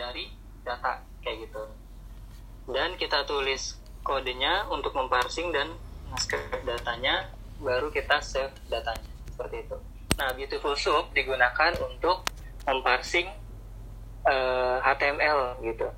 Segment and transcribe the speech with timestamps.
[0.00, 0.32] dari
[0.64, 1.62] data kayak gitu.
[2.72, 5.76] Dan kita tulis kodenya untuk memparsing dan
[6.16, 7.28] nge datanya
[7.60, 9.12] baru kita save datanya.
[9.28, 9.76] Seperti itu.
[10.16, 12.24] Nah beautiful soup digunakan untuk
[12.64, 13.28] memparsing
[14.24, 15.88] uh, eh, HTML gitu.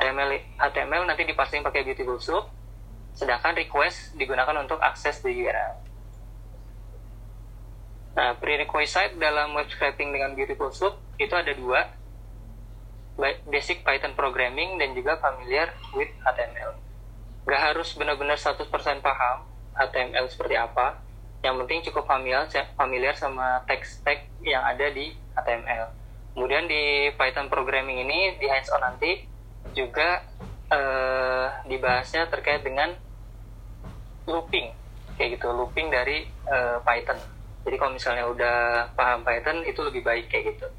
[0.00, 2.48] HTML HTML nanti diparsing pakai beautiful soup
[3.18, 5.88] sedangkan request digunakan untuk akses di URL
[8.18, 11.86] Nah, prerequisite dalam web scraping dengan Beautiful Soup itu ada dua,
[13.50, 16.78] basic Python programming dan juga familiar with HTML.
[17.48, 18.70] Gak harus benar-benar 100%
[19.02, 21.02] paham HTML seperti apa,
[21.42, 25.90] yang penting cukup familiar, familiar sama teks tag yang ada di HTML.
[26.34, 29.26] Kemudian di Python programming ini di hands-on nanti
[29.74, 30.22] juga
[30.70, 32.94] eh, dibahasnya terkait dengan
[34.30, 34.70] looping,
[35.18, 37.38] kayak gitu, looping dari eh, Python
[37.68, 38.58] jadi kalau misalnya udah
[38.96, 40.72] paham Python itu lebih baik kayak gitu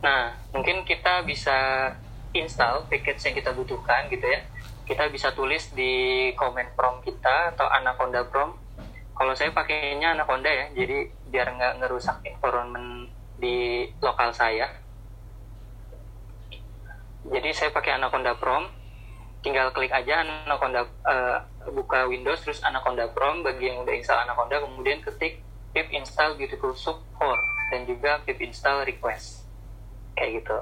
[0.00, 1.92] nah mungkin kita bisa
[2.32, 4.40] install package yang kita butuhkan gitu ya.
[4.86, 8.58] Kita bisa tulis di comment prompt kita atau Anaconda prompt.
[9.14, 14.66] Kalau saya pakainya Anaconda ya jadi biar nggak ngerusak environment di lokal saya.
[17.30, 18.72] Jadi saya pakai Anaconda prompt.
[19.40, 24.60] Tinggal klik aja Anaconda uh, buka Windows terus Anaconda Chrome bagi yang udah install Anaconda
[24.60, 25.40] kemudian ketik
[25.72, 29.39] pip install beautiful soup 4 dan juga pip install request
[30.20, 30.56] kayak gitu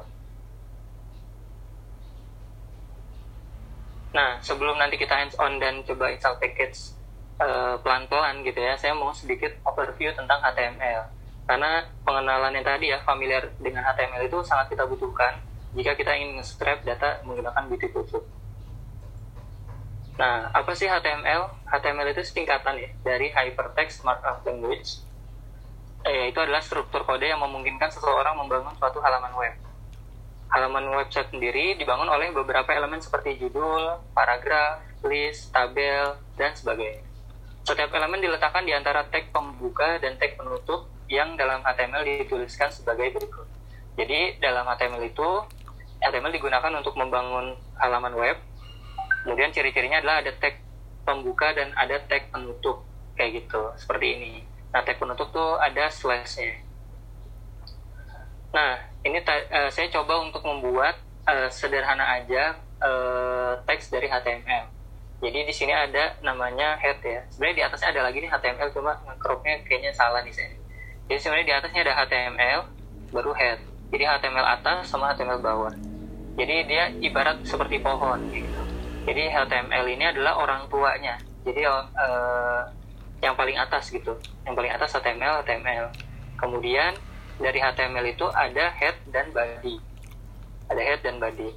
[4.14, 6.94] nah sebelum nanti kita hands on dan coba install package
[7.42, 11.10] uh, pelan-pelan gitu ya saya mau sedikit overview tentang HTML
[11.50, 15.42] karena pengenalan yang tadi ya familiar dengan HTML itu sangat kita butuhkan
[15.74, 18.24] jika kita ingin scrap data menggunakan beautiful soup
[20.18, 21.46] Nah, apa sih HTML?
[21.70, 24.98] HTML itu singkatan ya dari Hypertext Markup Language.
[26.08, 29.52] Eh, itu adalah struktur kode yang memungkinkan seseorang membangun suatu halaman web.
[30.48, 37.04] Halaman website sendiri dibangun oleh beberapa elemen seperti judul, paragraf, list, tabel, dan sebagainya.
[37.68, 43.12] Setiap elemen diletakkan di antara tag pembuka dan tag penutup yang dalam HTML dituliskan sebagai
[43.12, 43.44] berikut.
[44.00, 45.28] Jadi, dalam HTML itu,
[46.00, 48.36] HTML digunakan untuk membangun halaman web
[49.28, 50.56] kemudian ciri-cirinya adalah ada tag
[51.04, 52.80] pembuka dan ada tag penutup
[53.12, 56.60] kayak gitu seperti ini tag penutup tuh ada slashnya.
[58.52, 60.96] Nah ini uh, saya coba untuk membuat
[61.28, 64.78] uh, sederhana aja uh, teks dari HTML
[65.18, 67.26] jadi di sini ada namanya head ya.
[67.26, 70.54] Sebenarnya di atasnya ada lagi nih HTML cuma cropnya kayaknya salah di sini
[71.08, 72.60] jadi sebenarnya di atasnya ada HTML
[73.16, 73.58] baru head.
[73.88, 75.72] Jadi HTML atas sama HTML bawah.
[76.36, 78.62] Jadi dia ibarat seperti pohon gitu.
[79.08, 81.16] Jadi HTML ini adalah orang tuanya.
[81.48, 82.62] Jadi uh,
[83.18, 84.14] yang paling atas gitu.
[84.46, 85.86] Yang paling atas HTML HTML
[86.38, 86.94] kemudian
[87.38, 89.76] dari HTML itu ada head dan body.
[90.70, 91.50] Ada head dan body.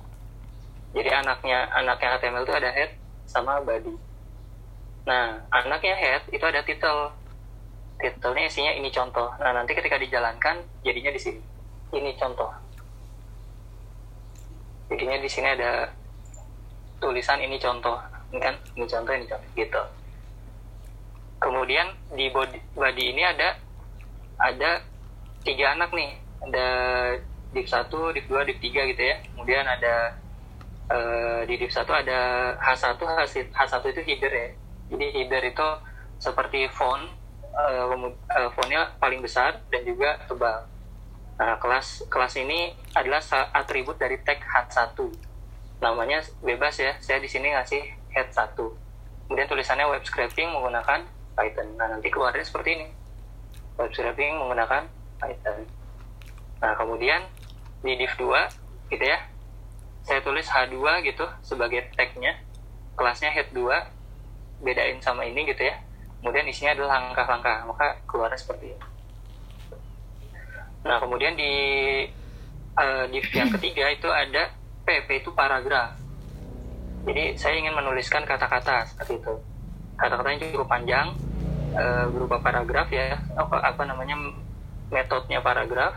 [0.91, 2.91] Jadi anaknya anaknya HTML itu ada head
[3.29, 3.93] sama body.
[5.05, 7.13] Nah anaknya head itu ada title
[8.01, 9.29] titelnya isinya ini contoh.
[9.37, 11.41] Nah nanti ketika dijalankan jadinya di sini.
[11.91, 12.49] Ini contoh.
[14.89, 15.91] Jadinya di sini ada
[16.97, 18.01] tulisan ini contoh.
[18.33, 20.00] Ini kan ini contoh ini contoh gitu
[21.41, 23.57] kemudian di body, body ini ada
[24.37, 24.85] ada
[25.41, 26.13] tiga anak nih.
[26.41, 26.67] Ada
[27.51, 29.17] div satu div dua div tiga gitu ya.
[29.33, 30.15] Kemudian ada
[30.93, 34.49] uh, di div satu ada H1 H1 H1 itu header ya.
[34.93, 35.67] Jadi header itu
[36.21, 37.09] seperti font
[37.57, 40.69] uh, uh, fontnya paling besar dan juga tebal.
[41.41, 43.21] Nah kelas kelas ini adalah
[43.57, 44.93] atribut dari tag H1
[45.81, 46.93] namanya bebas ya.
[47.01, 47.81] Saya di sini ngasih
[48.13, 48.53] head 1
[49.31, 51.07] kemudian tulisannya web scraping menggunakan
[51.41, 51.73] Python.
[51.73, 52.87] Nah nanti keluarnya seperti ini.
[53.81, 54.85] Web scraping menggunakan
[55.17, 55.65] Python.
[56.61, 57.25] Nah kemudian
[57.81, 59.17] di div 2 gitu ya
[60.05, 62.37] saya tulis H2 gitu sebagai tagnya.
[62.93, 65.81] Kelasnya head 2 bedain sama ini gitu ya.
[66.21, 68.85] Kemudian isinya adalah langkah-langkah maka keluarnya seperti ini.
[70.85, 71.53] Nah kemudian di
[72.77, 74.53] uh, div yang ketiga itu ada
[74.85, 75.97] PP itu paragraf.
[77.01, 79.33] Jadi saya ingin menuliskan kata-kata seperti itu.
[79.97, 81.13] Kata-katanya cukup panjang,
[81.71, 84.19] e, berupa paragraf ya, apa, apa namanya
[84.91, 85.95] metodenya paragraf,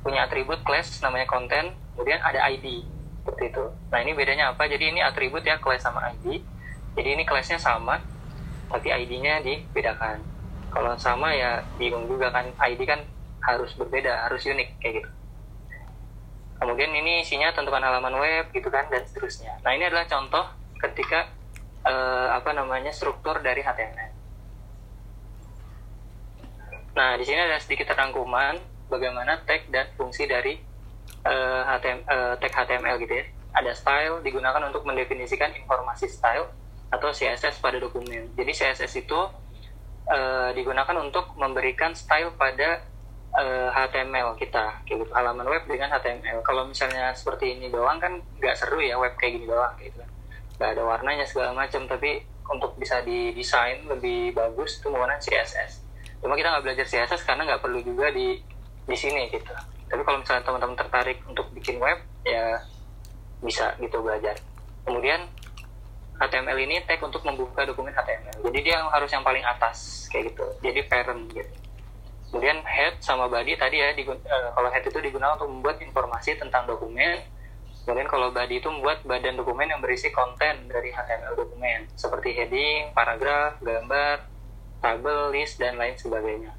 [0.00, 2.86] punya atribut class namanya konten, kemudian ada ID
[3.20, 3.64] seperti itu.
[3.92, 4.64] Nah ini bedanya apa?
[4.70, 6.40] Jadi ini atribut ya class sama ID.
[6.96, 8.00] Jadi ini classnya sama,
[8.72, 10.18] tapi ID-nya dibedakan.
[10.70, 13.02] Kalau sama ya bingung juga kan, ID kan
[13.42, 15.10] harus berbeda, harus unik kayak gitu
[16.60, 20.44] kemudian ini isinya tentukan halaman web gitu kan dan seterusnya nah ini adalah contoh
[20.76, 21.32] ketika
[21.88, 24.09] uh, apa namanya struktur dari HTML
[27.00, 28.60] nah di sini ada sedikit rangkuman
[28.92, 30.60] bagaimana tag dan fungsi dari
[31.24, 33.24] uh, HTML, uh, tag HTML gitu ya.
[33.56, 36.52] Ada style digunakan untuk mendefinisikan informasi style
[36.92, 38.36] atau CSS pada dokumen.
[38.36, 39.16] Jadi CSS itu
[40.12, 42.84] uh, digunakan untuk memberikan style pada
[43.32, 45.12] uh, HTML kita, kayak gitu.
[45.16, 46.44] Halaman web dengan HTML.
[46.44, 50.04] Kalau misalnya seperti ini doang kan nggak seru ya web kayak gini doang, gitu.
[50.60, 55.79] Nggak ada warnanya segala macam, tapi untuk bisa didesain lebih bagus itu menggunakan CSS.
[56.20, 58.36] Cuma kita nggak belajar CSS karena nggak perlu juga di
[58.84, 59.52] di sini gitu.
[59.90, 62.60] Tapi kalau misalnya teman-teman tertarik untuk bikin web ya
[63.40, 64.36] bisa gitu belajar.
[64.84, 65.24] Kemudian
[66.20, 70.44] HTML ini tag untuk membuka dokumen HTML jadi dia harus yang paling atas kayak gitu.
[70.60, 71.54] Jadi parent gitu.
[72.30, 76.38] Kemudian head sama body tadi ya digun uh, kalau head itu digunakan untuk membuat informasi
[76.38, 77.18] tentang dokumen.
[77.82, 81.90] Kemudian kalau body itu membuat badan dokumen yang berisi konten dari HTML dokumen.
[81.98, 84.29] Seperti heading, paragraf, gambar,
[84.80, 86.52] tabel, list, dan lain sebagainya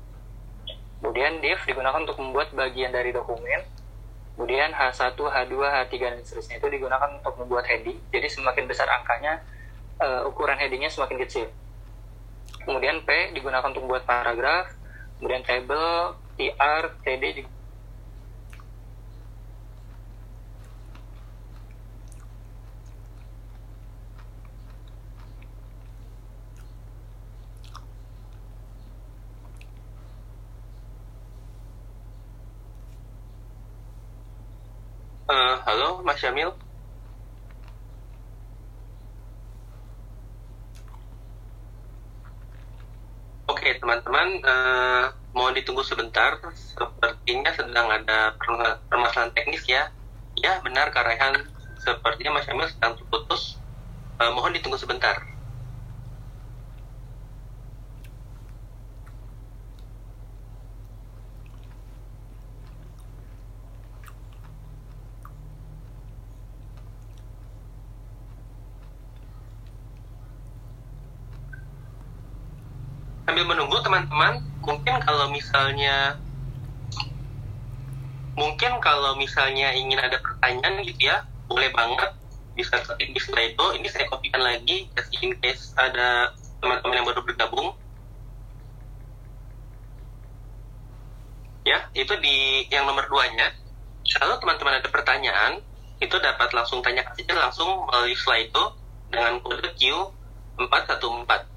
[1.01, 3.65] Kemudian div digunakan untuk membuat bagian dari dokumen.
[4.37, 7.97] Kemudian H1, H2, H3 dan seterusnya itu digunakan untuk membuat heading.
[8.13, 9.41] Jadi semakin besar angkanya,
[9.97, 11.49] uh, ukuran headingnya semakin kecil.
[12.61, 14.69] Kemudian P digunakan untuk membuat paragraf.
[15.17, 17.49] Kemudian table, TR, TD
[35.31, 36.51] Uh, halo, Mas Syamil.
[43.47, 46.35] Oke, teman-teman, uh, mohon ditunggu sebentar.
[46.51, 48.35] Sepertinya sedang ada
[48.91, 49.87] permasalahan teknis ya.
[50.35, 51.39] Ya, benar, Kak Rehan.
[51.79, 53.63] Sepertinya Mas Syamil sedang terputus.
[54.19, 55.15] Uh, mohon ditunggu sebentar.
[73.31, 76.19] Sambil menunggu teman-teman mungkin kalau misalnya
[78.35, 82.11] mungkin kalau misalnya ingin ada pertanyaan gitu ya boleh banget.
[82.51, 83.65] Bisa ketik di slide itu.
[83.79, 86.27] Ini saya kopikan lagi just in case ada
[86.59, 87.71] teman-teman yang baru bergabung.
[91.63, 93.47] Ya itu di yang nomor duanya.
[94.11, 95.63] Kalau teman-teman ada pertanyaan
[96.03, 98.63] itu dapat langsung tanya saja langsung melalui slide itu
[99.07, 101.50] dengan kode Q414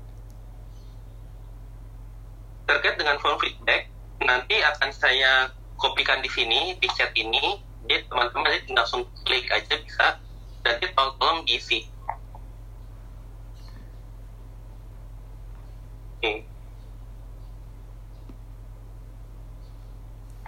[2.65, 3.89] terkait dengan form feedback
[4.25, 7.61] nanti akan saya kopikan di sini di chat ini.
[7.85, 10.17] Jadi teman-teman tinggal langsung klik aja bisa.
[10.65, 11.81] Nanti tolong, tolong oke.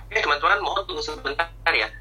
[0.06, 1.92] Oke teman-teman mohon tunggu sebentar ya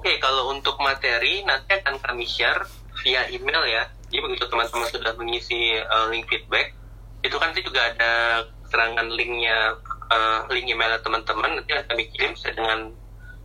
[0.00, 2.64] Oke, kalau untuk materi nanti akan kami share
[3.04, 3.84] via email ya.
[4.08, 6.72] Jadi begitu teman-teman sudah mengisi uh, link feedback,
[7.20, 8.40] itu kan nanti juga ada
[8.72, 9.76] serangan linknya,
[10.08, 12.96] uh, link email teman-teman nanti akan kami kirim sesuai dengan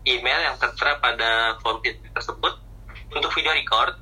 [0.07, 2.55] email yang tertera pada form feedback tersebut.
[3.11, 3.99] Untuk video record,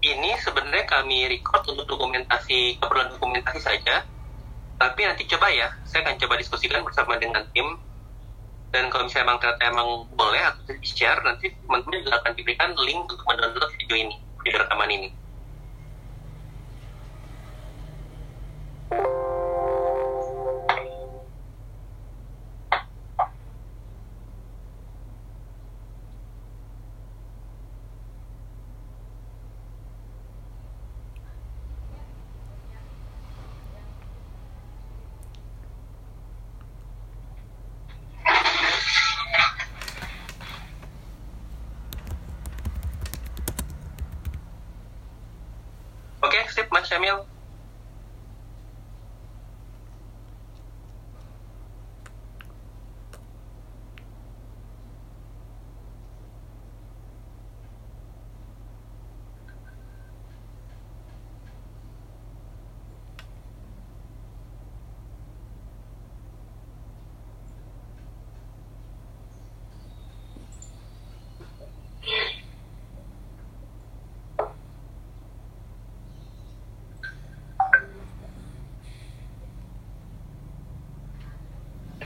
[0.00, 4.08] ini sebenarnya kami record untuk dokumentasi keperluan dokumentasi saja.
[4.80, 7.76] Tapi nanti coba ya, saya akan coba diskusikan bersama dengan tim
[8.70, 12.70] dan kalau misalnya emang ternyata emang boleh atau di share nanti teman-teman juga akan diberikan
[12.86, 15.08] link untuk mendownload video ini video rekaman ini
[46.70, 47.26] Mas Syamil?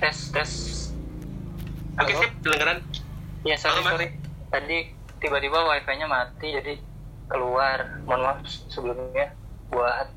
[0.04, 0.52] Tes tes.
[1.96, 2.84] Oke sip kedengeran?
[3.48, 4.08] Ya sorry Halo, sorry.
[4.52, 6.76] Tadi tiba-tiba wifi-nya mati jadi
[7.32, 8.04] keluar.
[8.04, 9.32] Mohon maaf sebelumnya
[9.72, 10.12] buat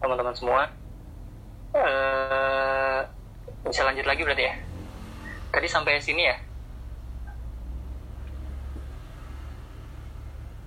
[0.00, 0.72] teman-teman semua.
[1.76, 3.00] Eh
[3.68, 4.54] bisa lanjut lagi berarti ya?
[5.52, 6.36] Tadi sampai sini ya?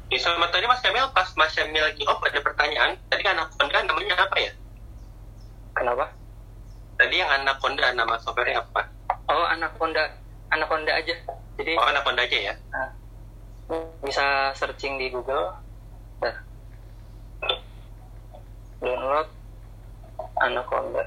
[0.09, 3.01] Ya, sama tadi Mas Syamil pas Mas Syamil lagi off ada pertanyaan.
[3.09, 4.53] Tadi anak Honda namanya apa ya?
[5.79, 6.11] kenapa
[7.00, 8.84] Tadi yang anak Honda nama software apa?
[9.32, 10.03] oh anak Honda.
[10.51, 11.15] Anak Honda aja.
[11.56, 12.53] Jadi Oh anak Honda aja ya.
[12.75, 12.91] Nah,
[14.03, 15.56] bisa searching di Google.
[16.20, 16.36] Nah.
[18.84, 19.27] download
[20.44, 21.03] Anaconda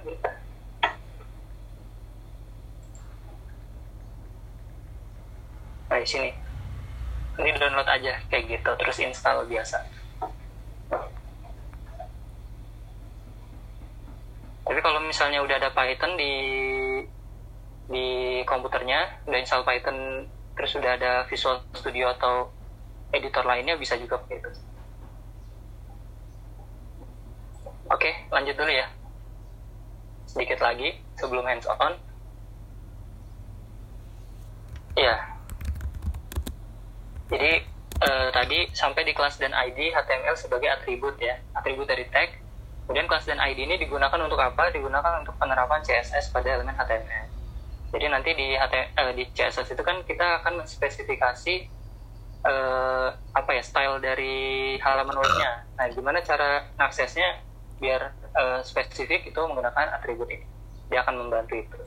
[5.93, 6.33] nah di sini.
[7.37, 8.71] Ini download aja kayak gitu.
[8.81, 10.01] Terus install biasa
[14.73, 16.33] tapi kalau misalnya udah ada Python di
[17.93, 20.25] di komputernya udah install Python
[20.57, 22.49] terus udah ada Visual Studio atau
[23.12, 24.49] editor lainnya bisa juga pakai itu.
[27.93, 28.88] Oke lanjut dulu ya.
[30.25, 31.93] Sedikit lagi sebelum hands on.
[34.97, 35.21] Ya
[37.29, 37.61] jadi
[38.00, 41.37] eh, tadi sampai di kelas dan ID HTML sebagai atribut ya.
[41.52, 42.42] Atribut dari tag
[42.93, 47.43] kemudian kelas dan ID ini digunakan untuk apa digunakan untuk penerapan CSS pada elemen HTML
[47.93, 51.55] jadi nanti di HT, eh, di CSS itu kan kita akan menspesifikasi
[52.43, 55.69] eh, apa ya style dari halaman webnya.
[55.77, 57.45] Nah, gimana cara aksesnya
[57.77, 60.49] biar eh, spesifik itu menggunakan atribut ini.
[60.89, 61.79] Dia akan membantu itu.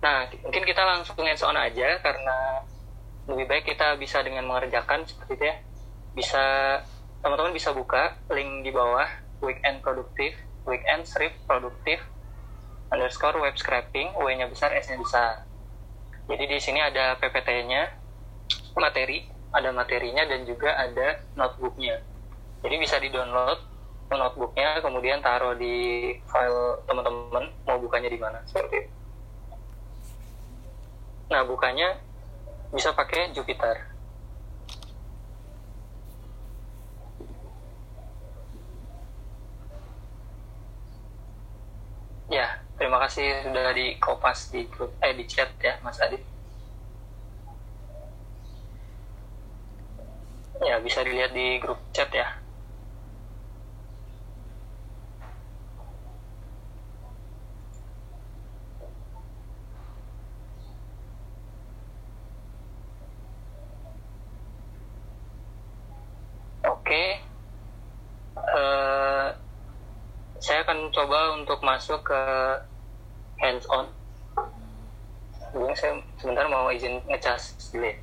[0.00, 2.62] Nah, mungkin kita langsung hands on aja karena
[3.26, 5.56] lebih baik kita bisa dengan mengerjakan seperti itu ya.
[6.14, 6.44] Bisa
[7.20, 9.04] teman-teman bisa buka link di bawah
[9.40, 12.00] weekend produktif, weekend strip produktif
[12.90, 15.46] underscore web scraping, W-nya besar, S-nya besar.
[16.26, 17.90] Jadi di sini ada PPT-nya,
[18.78, 22.02] materi, ada materinya dan juga ada notebooknya.
[22.62, 23.58] Jadi bisa di-download
[24.10, 28.90] notebooknya, kemudian taruh di file teman-teman, mau bukanya di mana, seperti itu.
[31.30, 31.94] Nah, bukanya
[32.74, 33.89] bisa pakai Jupyter.
[42.36, 42.46] Ya,
[42.78, 46.22] terima kasih sudah di kopas di grup eh di chat ya Mas Adit.
[50.68, 52.26] Ya, bisa dilihat di grup chat ya.
[66.64, 67.00] Oke.
[68.56, 69.28] Eh
[70.40, 72.20] saya akan coba untuk masuk ke
[73.44, 73.92] hands on.
[75.36, 77.96] Sebelumnya saya sebentar mau izin ngecas dulu ya.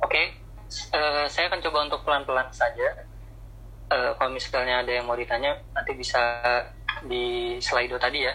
[0.00, 0.22] Oke,
[0.96, 2.87] eh, saya akan coba untuk pelan-pelan saja.
[4.38, 6.22] Misalnya ada yang mau ditanya, nanti bisa
[7.02, 8.34] di Slido tadi ya.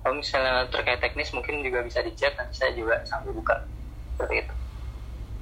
[0.00, 3.60] Kalau misalnya terkait teknis, mungkin juga bisa di chat, nanti saya juga sambil buka.
[4.16, 4.54] Seperti itu.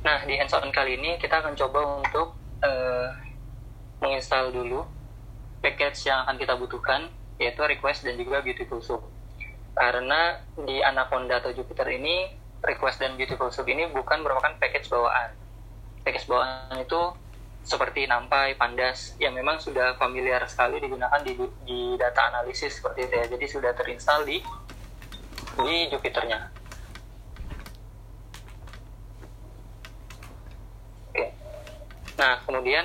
[0.02, 2.34] Nah, di hands-on kali ini kita akan coba untuk
[2.66, 3.08] eh,
[4.02, 4.82] menginstal dulu
[5.62, 7.06] package yang akan kita butuhkan,
[7.38, 9.06] yaitu request dan juga beautiful soup.
[9.78, 12.34] Karena di Anaconda atau Jupyter ini,
[12.66, 15.30] request dan beautiful soup ini bukan merupakan package bawaan.
[16.02, 17.00] Package bawaan itu
[17.64, 21.32] seperti NumPy, Pandas yang memang sudah familiar sekali digunakan di,
[21.64, 23.26] di data analisis seperti itu ya.
[23.32, 24.38] Jadi sudah terinstall di
[25.64, 26.52] di Jupyternya.
[31.08, 31.26] Oke.
[32.20, 32.84] Nah, kemudian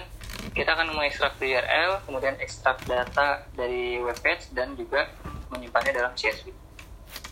[0.55, 5.11] kita akan mengekstrak URL, kemudian ekstrak data dari web page dan juga
[5.51, 6.55] menyimpannya dalam CSV.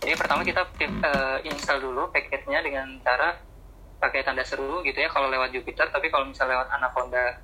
[0.04, 3.40] Jadi pertama kita uh, install dulu paketnya dengan cara
[3.98, 7.42] pakai tanda seru gitu ya kalau lewat Jupyter tapi kalau misalnya lewat Anaconda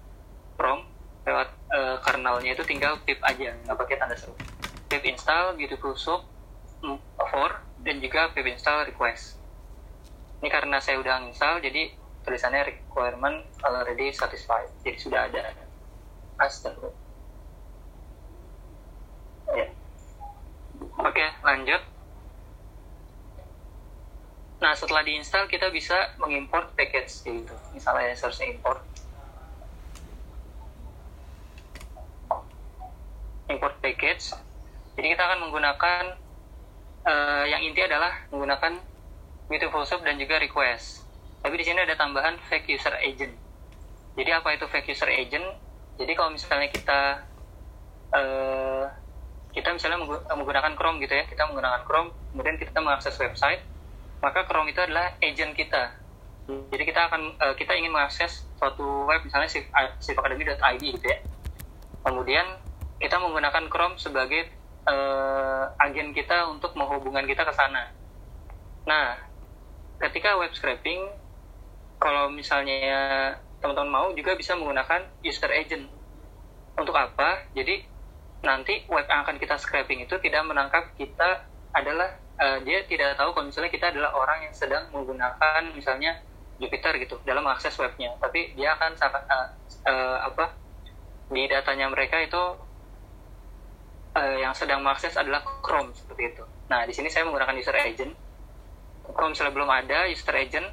[0.54, 0.86] Chrome
[1.24, 4.36] lewat uh, kernelnya itu tinggal pip aja nggak pakai tanda seru.
[4.92, 6.22] Pip install beautiful soup
[6.84, 6.94] 4
[7.82, 9.40] dan juga pip install request.
[10.44, 11.96] Ini karena saya udah install jadi
[12.28, 14.68] tulisannya requirement already satisfied.
[14.84, 15.56] Jadi sudah ada.
[16.38, 16.92] Astaga
[19.52, 19.68] ya.
[21.04, 21.82] Oke lanjut
[24.64, 27.52] Nah, setelah diinstal kita bisa mengimport package gitu.
[27.76, 28.80] Misalnya search import.
[33.52, 34.32] Import package.
[34.96, 36.16] Jadi kita akan menggunakan
[37.04, 38.80] uh, yang inti adalah menggunakan
[39.52, 41.04] beautiful soup dan juga request
[41.44, 43.36] tapi di sini ada tambahan fake user agent
[44.16, 45.44] jadi apa itu fake user agent
[46.00, 47.00] jadi kalau misalnya kita
[48.16, 48.88] uh,
[49.54, 50.02] kita misalnya
[50.34, 53.62] menggunakan Chrome gitu ya kita menggunakan Chrome kemudian kita mengakses website
[54.24, 56.00] maka Chrome itu adalah agent kita.
[56.48, 59.52] Jadi kita akan uh, kita ingin mengakses suatu web misalnya
[60.00, 61.20] sifakademi.id gitu ya.
[62.08, 62.48] Kemudian
[63.04, 64.48] kita menggunakan Chrome sebagai
[64.88, 67.92] uh, agen kita untuk menghubungkan kita ke sana.
[68.88, 69.20] Nah
[70.00, 71.04] ketika web scraping
[72.00, 75.88] kalau misalnya teman-teman mau juga bisa menggunakan user agent.
[76.80, 77.48] Untuk apa?
[77.56, 77.84] Jadi
[78.44, 83.34] nanti web yang akan kita scraping itu tidak menangkap kita adalah uh, dia tidak tahu
[83.36, 86.22] kalau misalnya kita adalah orang yang sedang menggunakan misalnya
[86.62, 88.14] Jupiter gitu dalam akses webnya.
[88.22, 89.48] Tapi dia akan sangat uh,
[89.90, 90.54] uh, apa
[91.34, 92.44] di datanya mereka itu
[94.16, 96.44] uh, yang sedang mengakses adalah Chrome seperti itu.
[96.70, 98.14] Nah di sini saya menggunakan user agent.
[99.04, 100.68] Kalau misalnya belum ada user agent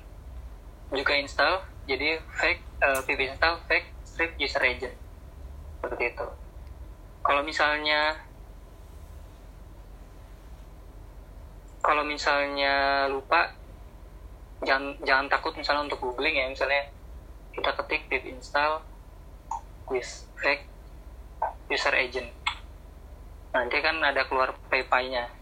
[0.94, 1.64] juga install.
[1.88, 4.94] Jadi fake uh, pip install fake strip user agent.
[5.80, 6.26] Seperti itu.
[7.20, 8.29] Kalau misalnya
[11.80, 13.56] kalau misalnya lupa
[14.60, 16.46] jangan jangan takut misalnya untuk googling ya.
[16.48, 16.88] Misalnya
[17.56, 18.84] kita ketik pip install
[19.88, 20.68] with fake
[21.72, 22.28] user agent.
[23.50, 25.40] Nanti kan ada keluar paypay-nya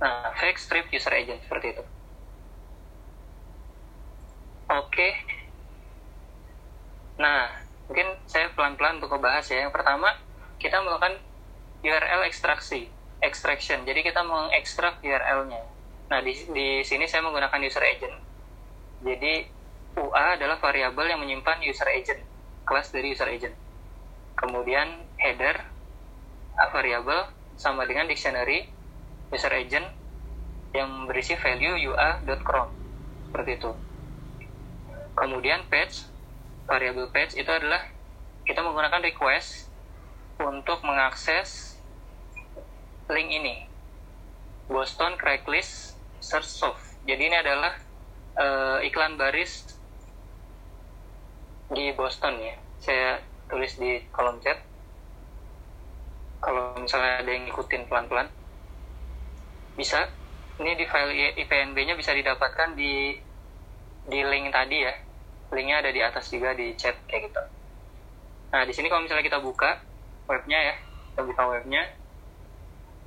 [0.00, 1.84] nah fake strip user agent seperti itu.
[4.72, 5.08] Oke.
[7.20, 7.52] Nah
[7.84, 9.68] mungkin saya pelan-pelan untuk membahas ya.
[9.68, 10.16] Yang pertama
[10.56, 11.20] kita melakukan
[11.84, 12.88] URL ekstraksi,
[13.20, 13.84] extraction.
[13.84, 15.62] Jadi kita mengekstrak URL-nya.
[16.10, 18.16] Nah, di, di sini saya menggunakan user agent.
[19.00, 19.46] Jadi
[19.96, 22.20] UA adalah variabel yang menyimpan user agent,
[22.66, 23.54] kelas dari user agent.
[24.36, 25.60] Kemudian header
[26.72, 28.68] variabel sama dengan dictionary
[29.32, 29.84] user agent
[30.76, 32.72] yang berisi value ua.chrome
[33.28, 33.72] seperti itu.
[35.16, 36.08] Kemudian page
[36.70, 37.82] variabel page itu adalah
[38.46, 39.68] kita menggunakan request
[40.40, 41.69] untuk mengakses
[43.10, 43.66] link ini.
[44.70, 47.72] Boston Craigslist Search Soft jadi ini adalah
[48.36, 49.64] uh, iklan baris
[51.72, 52.56] di Boston ya.
[52.80, 53.10] Saya
[53.48, 54.60] tulis di kolom chat.
[56.40, 58.28] Kalau misalnya ada yang ngikutin pelan-pelan
[59.76, 60.08] bisa.
[60.60, 63.16] Ini di file IPNB nya bisa didapatkan di
[64.04, 64.92] di link tadi ya.
[65.56, 67.42] Linknya ada di atas juga di chat kayak gitu.
[68.52, 69.80] Nah di sini kalau misalnya kita buka
[70.28, 70.74] webnya ya
[71.10, 71.82] kita buka webnya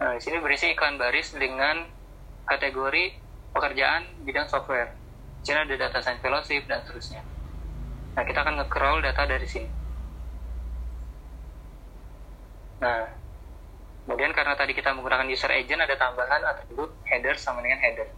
[0.04, 1.88] nah di sini berisi iklan baris dengan
[2.44, 3.16] kategori
[3.56, 4.92] pekerjaan bidang software.
[5.40, 7.24] Di sini ada data science fellowship dan seterusnya.
[8.20, 9.70] Nah kita akan nge-crawl data dari sini.
[12.84, 13.08] Nah
[14.04, 18.12] kemudian karena tadi kita menggunakan user agent ada tambahan atribut header sama dengan header.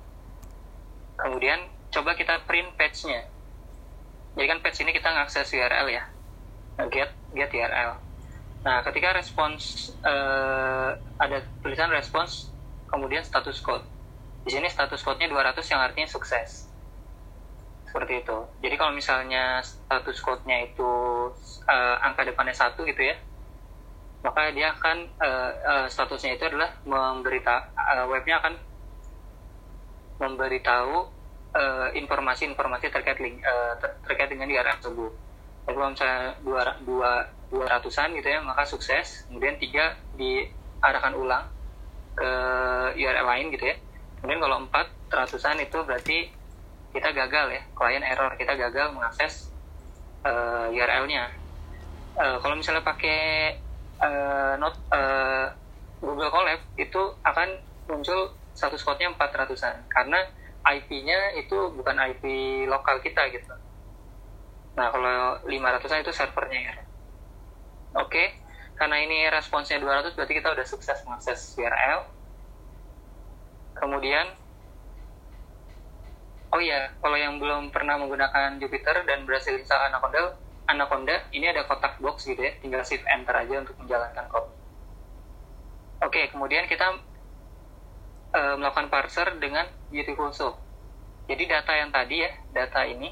[1.21, 3.29] Kemudian coba kita print page-nya.
[4.33, 6.03] Jadi kan page ini kita ngakses URL ya.
[6.89, 8.14] Get get URL
[8.65, 12.49] Nah, ketika respons uh, ada tulisan respons,
[12.89, 13.85] kemudian status code.
[14.41, 16.65] Di sini status code-nya 200 yang artinya sukses.
[17.85, 18.37] Seperti itu.
[18.65, 20.91] Jadi kalau misalnya status code-nya itu
[21.69, 23.15] uh, angka depannya satu gitu ya,
[24.25, 28.53] maka dia akan uh, uh, statusnya itu adalah memberita uh, webnya akan
[30.17, 31.13] memberitahu
[31.95, 35.13] informasi-informasi uh, terkait link uh, ter terkait dengan URL tersebut.
[35.65, 37.11] Kalau misalnya dua, dua
[37.49, 39.25] 200-an gitu ya maka sukses.
[39.29, 41.45] Kemudian tiga diarahkan ulang
[42.15, 42.31] ke
[42.95, 43.75] URL lain gitu ya.
[44.21, 46.29] Kemudian kalau empat ratusan itu berarti
[46.95, 49.51] kita gagal ya klien error kita gagal mengakses
[50.23, 51.27] uh, eh, URL-nya
[52.15, 53.51] uh, kalau misalnya pakai
[53.99, 55.51] uh, not uh,
[55.99, 57.49] Google Colab itu akan
[57.91, 60.23] muncul status code-nya 400-an karena
[60.65, 62.23] IP-nya itu bukan IP
[62.71, 63.51] lokal kita gitu
[64.75, 66.75] nah kalau 500-an itu servernya ya
[67.95, 68.35] Oke,
[68.75, 72.03] karena ini responsnya 200 berarti kita udah sukses mengakses URL.
[73.79, 74.35] Kemudian,
[76.51, 80.35] oh iya, kalau yang belum pernah menggunakan Jupyter dan berhasil install Anaconda,
[80.67, 84.51] Anaconda ini ada kotak box gitu ya, tinggal shift enter aja untuk menjalankan code.
[86.03, 86.99] Oke, kemudian kita
[88.35, 90.59] uh, melakukan parser dengan Beautiful Soup.
[91.31, 93.07] Jadi data yang tadi ya, data ini,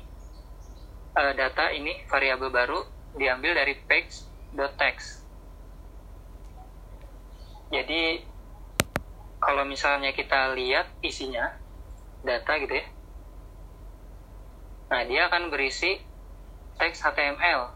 [1.17, 2.79] uh, data ini variabel baru
[3.17, 4.25] diambil dari page
[4.77, 5.25] text.
[7.73, 8.21] Jadi
[9.41, 11.57] kalau misalnya kita lihat isinya
[12.21, 12.85] data gitu ya.
[14.93, 15.97] Nah, dia akan berisi
[16.77, 17.73] teks HTML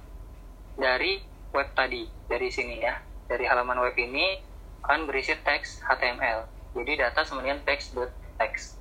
[0.78, 1.18] dari
[1.50, 3.02] web tadi, dari sini ya.
[3.26, 4.38] Dari halaman web ini
[4.86, 6.46] akan berisi teks HTML.
[6.78, 8.78] Jadi data sama dengan text.text.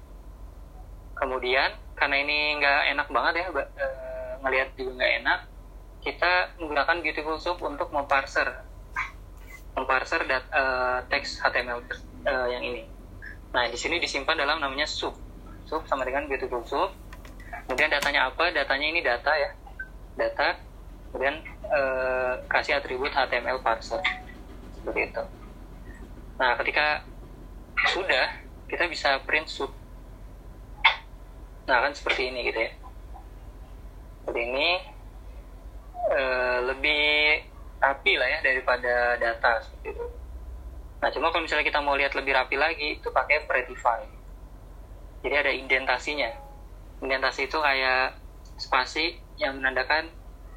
[1.16, 4.15] kemudian karena ini nggak enak banget ya uh,
[4.46, 5.40] ngelihat juga nggak enak
[6.06, 8.62] kita menggunakan beautiful soup untuk memparser.
[9.74, 12.86] Memparser dat, uh, teks HTML uh, yang ini.
[13.50, 15.18] Nah di sini disimpan dalam namanya soup.
[15.66, 16.94] Soup sama dengan beautiful soup
[17.66, 18.54] kemudian datanya apa?
[18.54, 19.50] Datanya ini data ya.
[20.14, 20.54] Data
[21.10, 23.98] kemudian uh, kasih atribut HTML parser.
[24.78, 25.22] Seperti itu.
[26.38, 27.02] Nah ketika
[27.90, 28.30] sudah
[28.70, 29.74] kita bisa print soup.
[31.66, 32.85] Nah kan seperti ini gitu ya
[34.26, 34.68] seperti ini
[36.10, 36.22] e,
[36.66, 37.04] lebih
[37.78, 40.06] rapi lah ya daripada data seperti itu
[40.98, 44.02] nah cuma kalau misalnya kita mau lihat lebih rapi lagi itu pakai Prettify
[45.22, 46.34] jadi ada indentasinya
[46.98, 48.18] indentasi itu kayak
[48.58, 50.10] spasi yang menandakan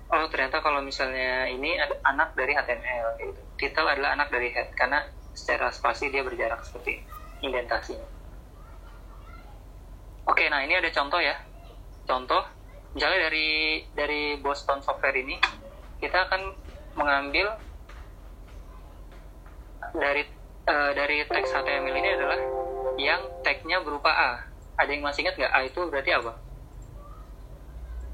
[0.09, 3.41] oh ternyata kalau misalnya ini ada anak dari HTML gitu.
[3.61, 5.05] title adalah anak dari head karena
[5.37, 7.05] secara spasi dia berjarak seperti
[7.45, 8.17] indentasinya
[10.29, 11.33] Oke, nah ini ada contoh ya.
[12.05, 12.45] Contoh,
[12.93, 15.37] misalnya dari dari Boston Software ini,
[16.01, 16.41] kita akan
[16.97, 17.53] mengambil
[19.93, 20.25] dari
[20.69, 22.39] uh, dari teks HTML ini adalah
[22.99, 24.31] yang tagnya berupa A.
[24.79, 26.33] Ada yang masih ingat nggak A itu berarti apa?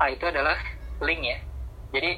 [0.01, 0.57] A itu adalah
[1.01, 1.39] link ya.
[1.95, 2.11] Jadi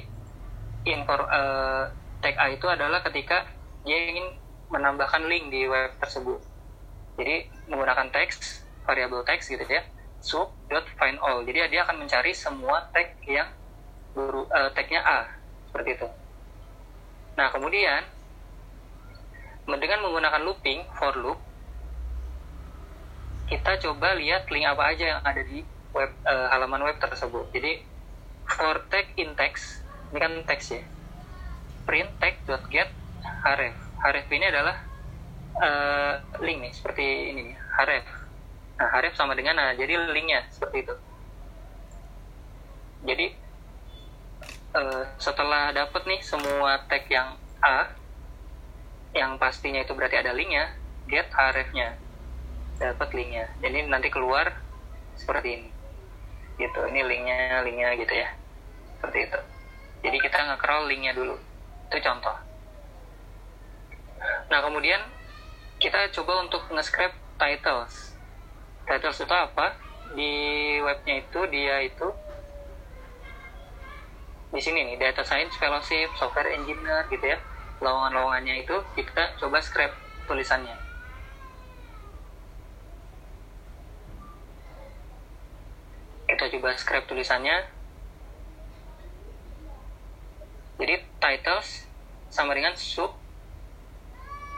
[0.88, 1.91] infor, uh,
[2.24, 3.46] tag A itu adalah ketika
[3.86, 4.34] dia ingin
[4.74, 6.41] menambahkan link di web tersebut.
[7.20, 9.84] Jadi menggunakan teks variabel teks gitu ya
[11.21, 11.43] all.
[11.45, 13.47] Jadi dia akan mencari semua tag yang
[14.13, 15.19] buru, uh, tagnya a.
[15.69, 16.08] Seperti itu.
[17.38, 18.01] Nah kemudian
[19.67, 21.39] dengan menggunakan looping for loop
[23.47, 25.63] kita coba lihat link apa aja yang ada di
[25.95, 27.47] web uh, halaman web tersebut.
[27.56, 27.84] Jadi
[28.47, 30.84] for tag in text ini kan teks ya.
[31.88, 32.91] Print tag dot get
[33.23, 33.75] href.
[33.97, 34.75] href ini adalah
[35.58, 38.16] uh, link nih seperti ini href
[38.78, 40.96] Nah, harif sama dengan nah, jadi linknya seperti itu.
[43.10, 43.28] Jadi
[44.78, 47.90] uh, setelah dapat nih semua tag yang A,
[49.18, 50.78] yang pastinya itu berarti ada linknya,
[51.10, 51.98] get harifnya,
[52.78, 53.50] dapat linknya.
[53.66, 54.54] Jadi nanti keluar
[55.18, 55.70] seperti ini.
[56.62, 58.30] Gitu, ini linknya, linknya gitu ya.
[58.98, 59.40] Seperti itu.
[60.06, 61.34] Jadi kita nge-crawl linknya dulu.
[61.90, 62.38] Itu contoh.
[64.54, 65.02] Nah, kemudian
[65.82, 68.07] kita coba untuk nge-scrape titles
[68.88, 69.76] titles itu apa?
[70.15, 70.32] Di
[70.80, 72.08] webnya itu dia itu
[74.47, 77.38] di sini nih data science fellowship software engineer gitu ya.
[77.84, 79.91] Lowongan-lowongannya itu kita coba scrap
[80.26, 80.73] tulisannya.
[86.26, 87.67] Kita coba scrap tulisannya.
[90.78, 91.89] Jadi titles
[92.32, 93.13] sama dengan sub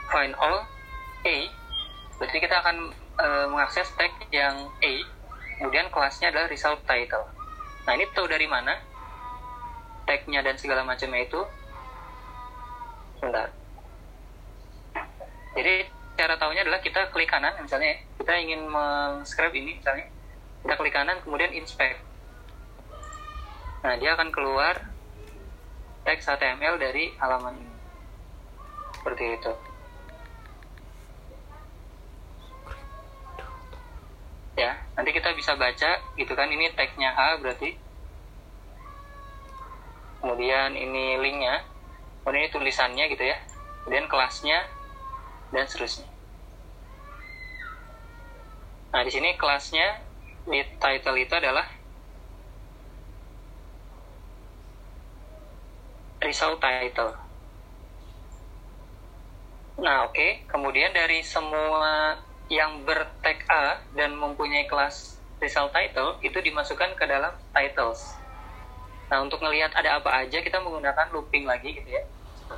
[0.08, 0.64] find all
[1.26, 1.36] a.
[2.20, 4.92] Berarti kita akan uh, mengakses tag yang A,
[5.60, 7.28] kemudian kelasnya adalah result title.
[7.84, 8.80] Nah ini tahu dari mana?
[10.08, 11.40] Tagnya dan segala macamnya itu.
[13.20, 13.52] Sebentar.
[15.54, 15.74] Jadi
[16.16, 20.08] cara tahunya adalah kita klik kanan, misalnya kita ingin meng-scrap ini, misalnya
[20.64, 22.00] kita klik kanan, kemudian inspect.
[23.80, 24.76] Nah dia akan keluar
[26.04, 27.76] teks HTML dari halaman ini.
[28.96, 29.52] Seperti itu.
[34.60, 34.76] Ya.
[34.94, 37.72] Nanti kita bisa baca gitu kan ini tagnya A berarti.
[40.20, 41.64] Kemudian ini linknya.
[42.20, 43.40] Kemudian ini tulisannya gitu ya.
[43.82, 44.68] Kemudian kelasnya
[45.50, 46.06] dan seterusnya.
[48.90, 50.02] Nah di sini kelasnya
[50.44, 51.66] di title itu adalah
[56.20, 57.16] result title.
[59.80, 60.12] Nah oke.
[60.12, 60.30] Okay.
[60.50, 62.20] kemudian dari semua
[62.50, 68.18] yang bertag A dan mempunyai kelas result title itu dimasukkan ke dalam titles.
[69.06, 72.02] Nah, untuk melihat ada apa aja kita menggunakan looping lagi gitu ya.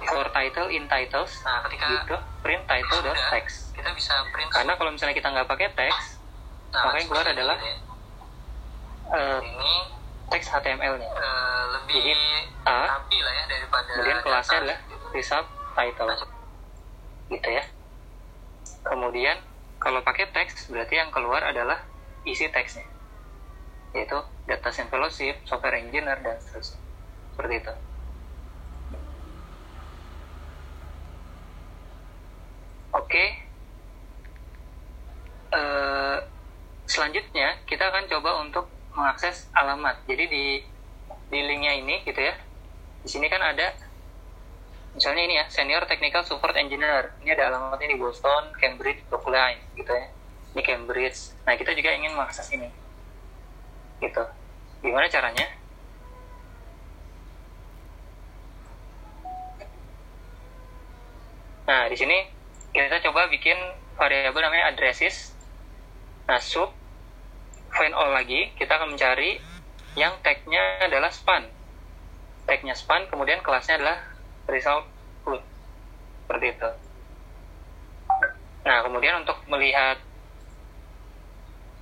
[0.08, 1.36] For title in titles.
[1.44, 3.76] Nah, ketika gitu, print title dot text.
[3.76, 4.48] Kita bisa print.
[4.48, 6.16] Karena kalau misalnya kita nggak pakai text,
[6.72, 7.76] nah, maka yang keluar adalah ya.
[9.12, 9.74] uh, ini
[10.32, 11.08] teks HTML-nya.
[11.12, 12.16] Uh, eh, lebih Jadi
[12.64, 14.78] A, lah ya daripada kemudian kelasnya adalah
[15.12, 16.08] result title.
[17.28, 17.64] Gitu ya.
[18.82, 19.36] Kemudian
[19.82, 21.82] kalau pakai teks, berarti yang keluar adalah
[22.22, 22.86] isi teksnya.
[23.90, 24.14] Yaitu
[24.46, 26.78] data science fellowship, software engineer, dan seterusnya.
[27.34, 27.74] Seperti itu.
[32.94, 33.24] Oke.
[35.52, 36.16] Uh,
[36.86, 39.98] selanjutnya, kita akan coba untuk mengakses alamat.
[40.06, 40.44] Jadi di
[41.28, 42.38] di linknya ini gitu ya.
[43.02, 43.74] Di sini kan ada
[44.92, 47.16] misalnya ini ya senior technical support engineer.
[47.24, 50.06] Ini ada alamatnya di Boston Cambridge Brookline gitu ya.
[50.52, 51.32] Ini Cambridge.
[51.48, 52.68] Nah kita juga ingin mengakses ini.
[54.04, 54.24] Gitu.
[54.84, 55.46] Gimana caranya?
[61.64, 62.18] Nah di sini
[62.76, 63.56] kita coba bikin
[63.96, 65.32] variabel namanya addresses.
[66.28, 66.68] Nah sub
[67.72, 68.52] find all lagi.
[68.60, 69.40] Kita akan mencari
[69.96, 71.48] yang tagnya adalah span.
[72.44, 74.11] Tagnya span kemudian kelasnya adalah
[74.50, 74.86] result
[75.26, 75.42] root
[76.24, 76.70] seperti itu.
[78.62, 79.98] Nah kemudian untuk melihat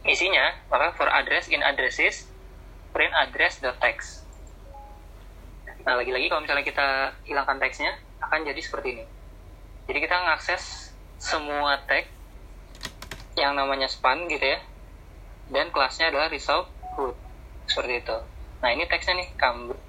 [0.04, 2.24] isinya maka for address in addresses
[2.90, 4.24] print address the text.
[5.84, 6.88] Nah lagi-lagi kalau misalnya kita
[7.24, 9.04] hilangkan teksnya akan jadi seperti ini.
[9.88, 12.08] Jadi kita mengakses semua tag
[13.36, 14.60] yang namanya span gitu ya
[15.52, 17.16] dan kelasnya adalah result root
[17.68, 18.16] seperti itu.
[18.60, 19.28] Nah ini teksnya nih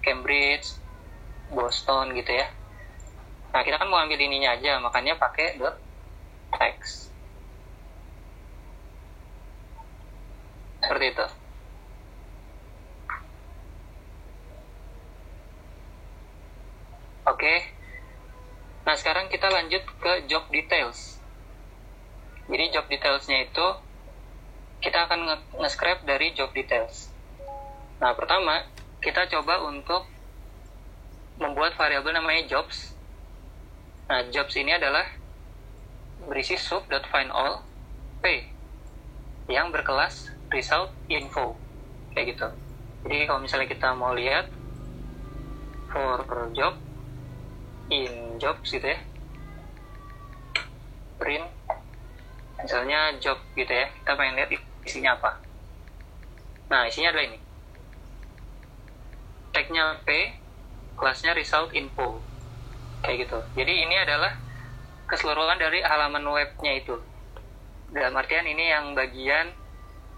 [0.03, 0.79] Cambridge
[1.51, 2.47] Boston gitu ya
[3.51, 5.75] nah kita kan mau ambil ininya aja makanya pakai dot
[6.55, 7.11] text.
[10.81, 11.25] Seperti itu.
[17.27, 17.53] Oke.
[18.81, 21.21] Nah sekarang kita lanjut ke job details.
[22.49, 23.67] Jadi job detailsnya itu
[24.81, 27.13] kita akan nge-scrap dari job details.
[28.01, 28.65] Nah pertama
[28.99, 30.09] kita coba untuk
[31.37, 32.93] membuat variabel namanya jobs
[34.09, 35.05] nah jobs ini adalah
[36.29, 37.65] berisi sub.findAll
[38.21, 38.25] p
[39.49, 41.57] yang berkelas result info.
[42.13, 42.47] Kayak gitu.
[43.07, 44.47] Jadi kalau misalnya kita mau lihat
[45.89, 46.21] for
[46.53, 46.77] job
[47.89, 48.99] in jobs gitu ya.
[51.17, 51.47] Print
[52.61, 53.89] misalnya job gitu ya.
[53.89, 54.49] Kita pengen lihat
[54.85, 55.31] isinya apa.
[56.69, 57.39] Nah isinya adalah ini.
[59.51, 60.09] Tagnya P
[60.95, 62.21] kelasnya result info
[63.01, 63.37] kayak gitu.
[63.57, 64.37] Jadi ini adalah
[65.09, 66.95] keseluruhan dari halaman webnya itu.
[67.91, 69.51] Dalam artian ini yang bagian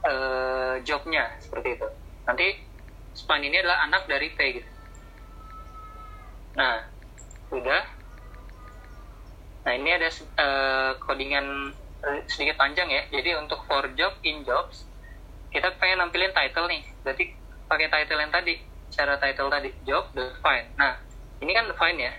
[0.06, 1.88] uh, jobnya seperti itu.
[2.30, 2.48] Nanti
[3.18, 4.70] span ini adalah anak dari P gitu.
[6.60, 6.86] Nah
[7.54, 7.84] udah
[9.64, 11.72] nah ini ada uh, codingan
[12.28, 13.04] sedikit panjang ya.
[13.10, 14.86] Jadi untuk for job in jobs
[15.50, 16.84] kita pengen nampilin title nih.
[17.02, 17.26] Berarti
[17.66, 18.54] pakai title yang tadi
[18.94, 20.94] cara title tadi job the find nah
[21.42, 22.14] ini kan find ya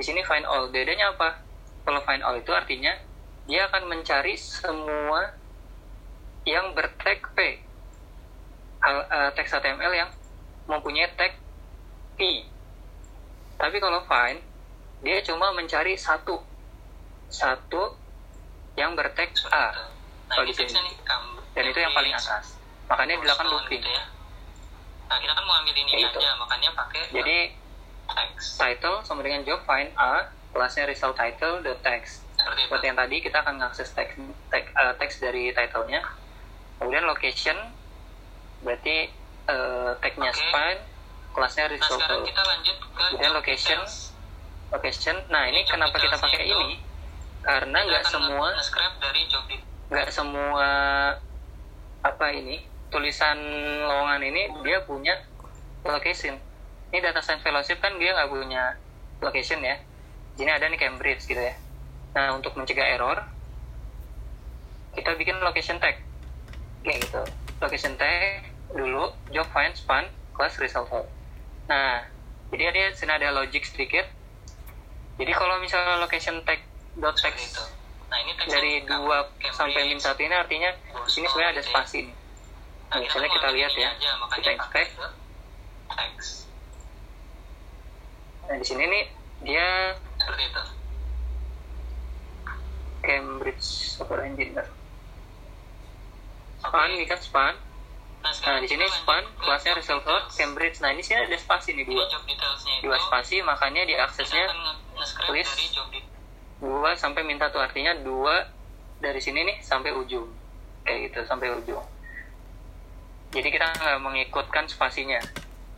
[0.00, 0.72] di sini find all.
[0.72, 1.44] Bedanya apa?
[1.84, 2.96] Kalau find all itu artinya
[3.44, 5.36] dia akan mencari semua
[6.48, 7.60] yang bertag p.
[8.80, 10.08] Uh, teks HTML yang
[10.64, 11.36] mempunyai tag
[12.16, 12.48] p
[13.60, 14.40] tapi kalau find
[15.04, 16.40] dia cuma mencari satu.
[17.28, 17.92] Satu
[18.80, 19.68] yang berteks A.
[20.32, 20.96] Nah, di sini.
[21.52, 22.56] dan itu yang paling atas.
[22.88, 24.04] Makanya dilakukan looping gitu ya.
[25.10, 26.22] nah kita kan mau ambil ini gitu.
[26.22, 27.50] aja makanya pakai jadi
[28.14, 28.58] text.
[28.58, 32.26] title sama dengan job find A kelasnya result title the text.
[32.34, 34.18] Seperti, seperti yang tadi kita akan mengakses teks
[34.50, 36.02] teks, uh, teks dari titlenya.
[36.80, 37.56] Kemudian location
[38.60, 39.08] berarti
[39.48, 40.40] uh, tagnya okay.
[40.40, 40.76] span
[41.30, 44.10] kelasnya result nah, kita lanjut ke kemudian location details.
[44.74, 45.16] location.
[45.30, 46.76] Nah ini kenapa kita pakai ini?
[47.40, 48.48] Karena nggak semua
[49.90, 50.68] nggak semua
[52.00, 53.38] apa ini tulisan
[53.86, 55.14] lowongan ini dia punya
[55.86, 56.36] location
[56.90, 58.74] ini data science fellowship kan dia nggak punya
[59.22, 59.78] location ya.
[60.40, 61.54] Ini ada nih Cambridge gitu ya.
[62.14, 63.18] Nah untuk mencegah error
[64.94, 66.02] kita bikin location tag.
[66.82, 67.22] Kayak gitu.
[67.62, 70.86] Location tag dulu job find span class result
[71.66, 72.06] nah
[72.50, 74.06] jadi ada sini ada logic sedikit.
[75.22, 76.58] Jadi kalau misalnya location tag
[76.98, 77.62] dot text itu.
[78.10, 79.22] Nah, ini dari dua
[79.54, 82.16] sampai min satu ini artinya di sini sebenarnya ada spasi nih.
[82.90, 84.90] Nah, misalnya kita lihat ya, aja, kita inspect.
[88.48, 89.04] Nah, di sini nih
[89.44, 90.62] dia seperti itu.
[93.00, 94.68] Cambridge Software Engineer.
[96.60, 97.54] Span, ini kan span.
[98.20, 100.04] Nah, nah di sini span, kelasnya result
[100.36, 100.78] Cambridge.
[100.84, 102.04] Nah, ini sih ada spasi nih dua.
[102.84, 104.44] Dua spasi, makanya diaksesnya
[105.24, 105.48] tulis
[106.60, 108.44] dua sampai minta tuh artinya dua
[109.00, 110.28] dari sini nih sampai ujung
[110.84, 111.80] kayak gitu sampai ujung
[113.32, 115.16] jadi kita nggak mengikutkan spasinya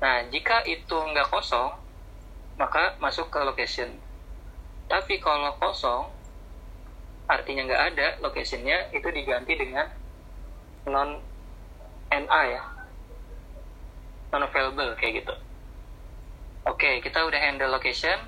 [0.03, 1.70] nah jika itu nggak kosong
[2.61, 3.88] maka masuk ke location.
[4.88, 6.09] Tapi kalau kosong
[7.31, 9.88] artinya nggak ada locationnya itu diganti dengan
[10.85, 11.17] non
[12.12, 12.62] NA ya.
[14.33, 15.35] Non available kayak gitu.
[16.69, 18.19] Oke kita udah handle location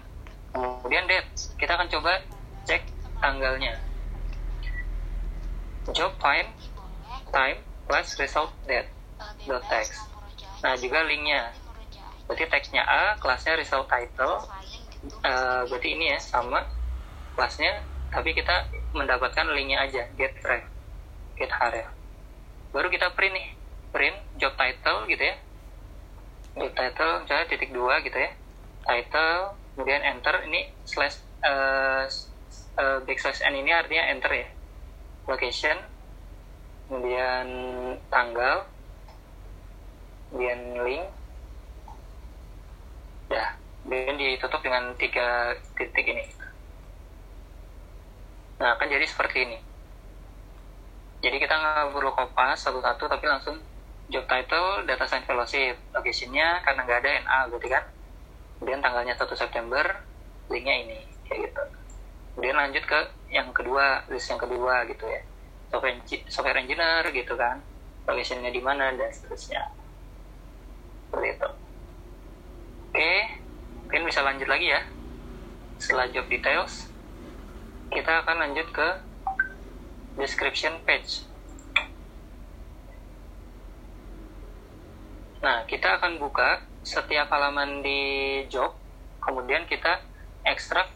[0.55, 1.29] kemudian date.
[1.61, 2.23] Kita akan coba
[2.65, 2.83] cek
[3.21, 3.77] tanggalnya.
[5.93, 6.49] Job find
[7.29, 8.89] time plus result date.
[9.45, 10.01] Dot text.
[10.65, 11.53] Nah juga linknya
[12.27, 14.41] berarti teksnya A kelasnya result title.
[15.21, 16.65] Uh, berarti ini ya sama
[17.37, 20.65] kelasnya tapi kita mendapatkan linknya aja get ref
[21.37, 21.85] get href
[22.73, 23.49] baru kita print nih
[23.95, 25.37] print job title gitu ya.
[26.55, 28.35] Title misalnya titik dua gitu ya.
[28.83, 32.07] Title kemudian enter ini slash uh,
[32.75, 34.49] uh, backslash n ini artinya enter ya.
[35.31, 35.79] Location
[36.91, 37.47] kemudian
[38.11, 38.67] tanggal
[40.29, 41.07] kemudian link
[43.33, 46.25] ya kemudian ditutup dengan tiga titik ini.
[48.57, 49.59] Nah akan jadi seperti ini.
[51.21, 53.61] Jadi kita nggak perlu kopas satu-satu tapi langsung
[54.09, 55.77] job title data science fellowship.
[55.93, 57.85] Locationnya karena nggak ada NA berarti kan?
[58.57, 59.85] Kemudian tanggalnya 1 September
[60.49, 61.63] linknya ini kayak gitu.
[62.35, 65.21] Kemudian lanjut ke yang kedua list yang kedua gitu ya.
[65.69, 66.01] Software,
[66.33, 67.61] software engineer gitu kan.
[68.09, 69.61] Locationnya di mana dan seterusnya.
[71.13, 71.64] Seperti itu
[72.95, 73.15] oke
[73.83, 74.87] mungkin bisa lanjut lagi ya
[75.83, 76.87] setelah job details
[77.91, 78.89] kita akan lanjut ke
[80.15, 81.27] description page
[85.45, 88.01] Nah, kita akan buka setiap halaman di
[88.49, 88.73] job,
[89.21, 90.01] kemudian kita
[90.41, 90.89] ekstrak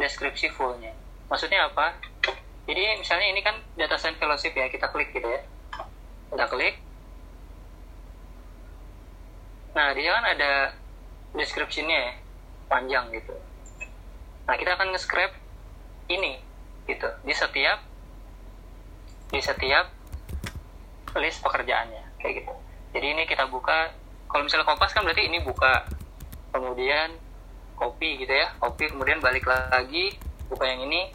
[0.00, 0.96] deskripsi fullnya.
[1.28, 2.00] Maksudnya apa?
[2.64, 5.44] Jadi misalnya ini kan data science fellowship ya, kita klik gitu ya.
[6.32, 6.80] Kita klik.
[9.76, 10.72] Nah, di kan ada
[11.36, 12.12] deskripsinya ya,
[12.66, 13.34] panjang gitu.
[14.46, 15.32] Nah, kita akan nge-scrap
[16.10, 16.42] ini
[16.90, 17.08] gitu.
[17.22, 17.78] Di setiap
[19.30, 19.86] di setiap
[21.18, 22.54] list pekerjaannya kayak gitu.
[22.90, 23.94] Jadi ini kita buka
[24.26, 25.86] kalau misalnya kompas kan berarti ini buka
[26.50, 27.14] kemudian
[27.78, 30.18] kopi gitu ya kopi kemudian balik lagi
[30.50, 31.14] buka yang ini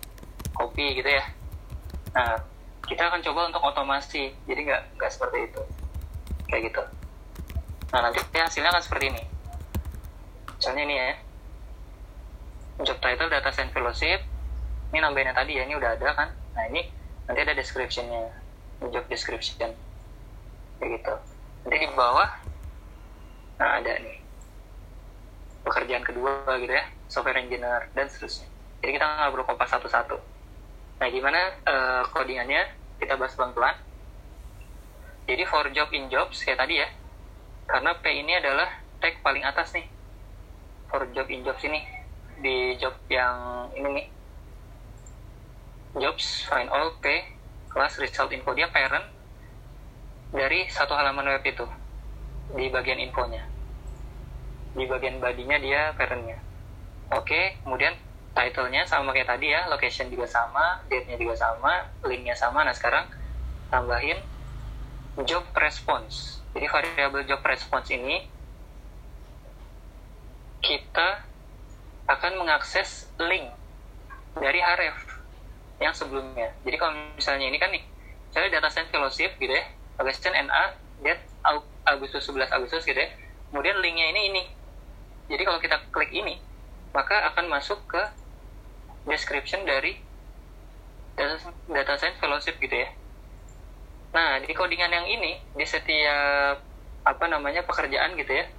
[0.55, 1.23] kopi gitu ya.
[2.15, 2.39] Nah
[2.87, 5.61] kita akan coba untuk otomasi jadi nggak nggak seperti itu
[6.47, 6.83] kayak gitu.
[7.91, 9.23] Nah nanti hasilnya akan seperti ini
[10.65, 11.13] misalnya ini ya.
[12.89, 14.25] Job title data science fellowship
[14.89, 16.33] ini nambahinnya tadi ya ini udah ada kan?
[16.57, 16.89] Nah ini
[17.29, 18.33] nanti ada descriptionnya
[18.89, 19.77] job description.
[20.81, 21.13] Kayak gitu.
[21.69, 22.33] Nanti di bawah
[23.61, 24.17] nah ada nih.
[25.69, 28.49] Pekerjaan kedua gitu ya software engineer dan seterusnya.
[28.81, 30.17] Jadi kita nggak perlu kopas satu-satu.
[30.97, 32.73] Nah gimana uh, codingannya?
[32.97, 33.77] Kita bahas pelan-pelan.
[35.29, 36.89] Jadi for job in jobs kayak tadi ya
[37.69, 39.93] karena P ini adalah tag paling atas nih
[40.89, 41.81] for job in jobs ini
[42.39, 44.07] di job yang ini nih.
[45.95, 47.07] Jobs find all P
[47.71, 49.07] class result info dia parent
[50.35, 51.63] dari satu halaman web itu
[52.55, 53.43] di bagian infonya.
[54.75, 56.39] Di bagian badinya dia parentnya.
[57.15, 57.95] Oke kemudian
[58.35, 62.67] titlenya sama kayak tadi ya location juga sama date-nya juga sama linknya sama.
[62.67, 63.07] Nah sekarang
[63.71, 64.19] tambahin
[65.23, 66.43] job response.
[66.51, 68.27] Jadi variabel job response ini
[70.65, 71.21] kita
[72.09, 73.53] akan mengakses link
[74.33, 74.97] dari href
[75.77, 76.53] yang sebelumnya.
[76.65, 77.85] Jadi kalau misalnya ini kan nih
[78.33, 79.63] saya data science fellowship gitu ya
[79.95, 80.63] location NA
[81.05, 81.23] date
[81.87, 83.09] Agustus 11 Agustus gitu ya
[83.53, 84.43] kemudian linknya ini ini.
[85.29, 86.41] Jadi kalau kita klik ini
[86.91, 88.01] maka akan masuk ke
[89.05, 90.01] description dari
[91.13, 92.89] data, data science fellowship gitu ya.
[94.11, 96.59] Nah di codingan yang ini di setiap
[97.05, 98.49] apa namanya pekerjaan gitu ya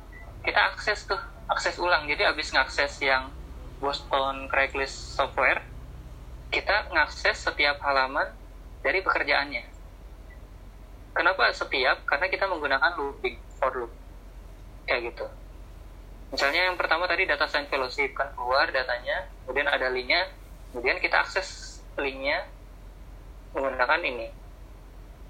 [0.46, 2.06] kita akses tuh akses ulang.
[2.10, 3.30] Jadi habis ngakses yang
[3.78, 5.62] Boston Craigslist software
[6.50, 8.30] kita ngakses setiap halaman
[8.80, 9.66] dari pekerjaannya.
[11.16, 12.06] Kenapa setiap?
[12.06, 13.92] Karena kita menggunakan looping for loop.
[14.86, 15.26] Kayak gitu.
[16.30, 18.14] Misalnya yang pertama tadi data science fellowship.
[18.14, 20.30] Kan keluar datanya, kemudian ada linknya,
[20.70, 22.46] kemudian kita akses linknya
[23.56, 24.28] menggunakan ini.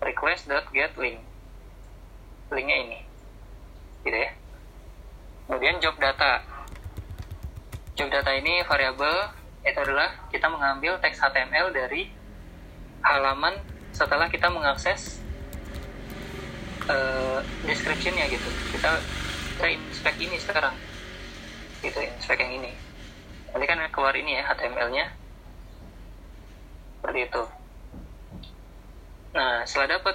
[0.05, 1.23] Request.get link.
[2.53, 2.99] Linknya ini.
[4.05, 4.36] Gitu ya
[5.67, 6.47] kemudian job data.
[7.99, 9.35] Job data ini variabel
[9.67, 12.07] itu adalah kita mengambil teks HTML dari
[13.03, 13.59] halaman
[13.91, 15.19] setelah kita mengakses
[16.87, 18.47] uh, descriptionnya gitu.
[18.79, 18.95] Kita
[19.59, 20.71] kita inspect ini sekarang.
[21.83, 22.71] Gitu inspect yang ini.
[23.51, 25.19] Nanti kan keluar ini ya HTML-nya
[27.03, 27.43] seperti itu.
[29.35, 30.15] Nah setelah dapat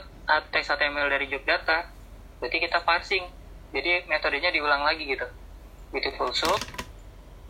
[0.55, 1.91] teks HTML dari job data
[2.39, 3.27] berarti kita parsing.
[3.75, 5.40] Jadi metodenya diulang lagi gitu
[5.91, 6.59] beautiful soup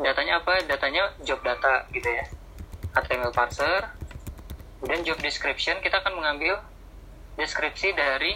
[0.01, 2.25] datanya apa datanya job data gitu ya
[2.97, 3.85] HTML parser
[4.81, 6.57] kemudian job description kita akan mengambil
[7.39, 8.35] deskripsi dari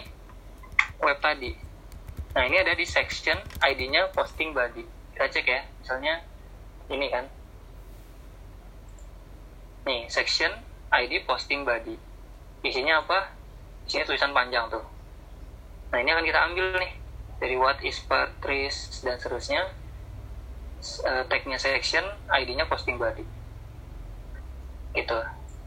[1.00, 1.52] web tadi.
[2.36, 4.84] Nah, ini ada di section ID-nya posting body.
[5.16, 6.14] Kita cek ya, misalnya
[6.92, 7.24] ini kan.
[9.88, 10.52] Nih, section
[10.92, 11.96] ID posting body.
[12.64, 13.32] Isinya apa?
[13.88, 14.84] Isinya tulisan panjang tuh.
[15.92, 16.92] Nah, ini akan kita ambil nih
[17.40, 19.64] dari what is Patrice dan seterusnya.
[21.02, 23.24] Uh, tagnya section, ID-nya posting body.
[24.94, 25.18] Gitu.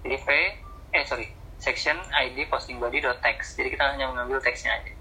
[0.05, 0.29] Jadi P,
[0.95, 1.27] eh sorry,
[1.59, 3.59] section ID posting body dot text.
[3.59, 4.99] Jadi kita hanya mengambil teksnya aja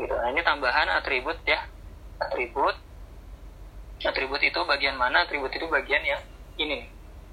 [0.00, 0.14] gitu.
[0.16, 1.60] Nah, ini tambahan atribut ya
[2.20, 2.76] atribut
[4.00, 6.20] atribut itu bagian mana atribut itu bagian yang
[6.56, 6.88] ini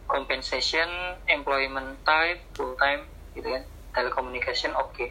[0.08, 0.88] compensation
[1.28, 3.64] employment type full time gitu kan
[3.96, 5.10] telecommunication oke okay.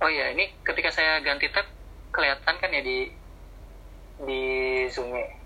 [0.00, 1.68] oh ya ini ketika saya ganti tab
[2.12, 3.12] kelihatan kan ya di
[4.26, 4.42] di
[4.90, 5.38] zoomnya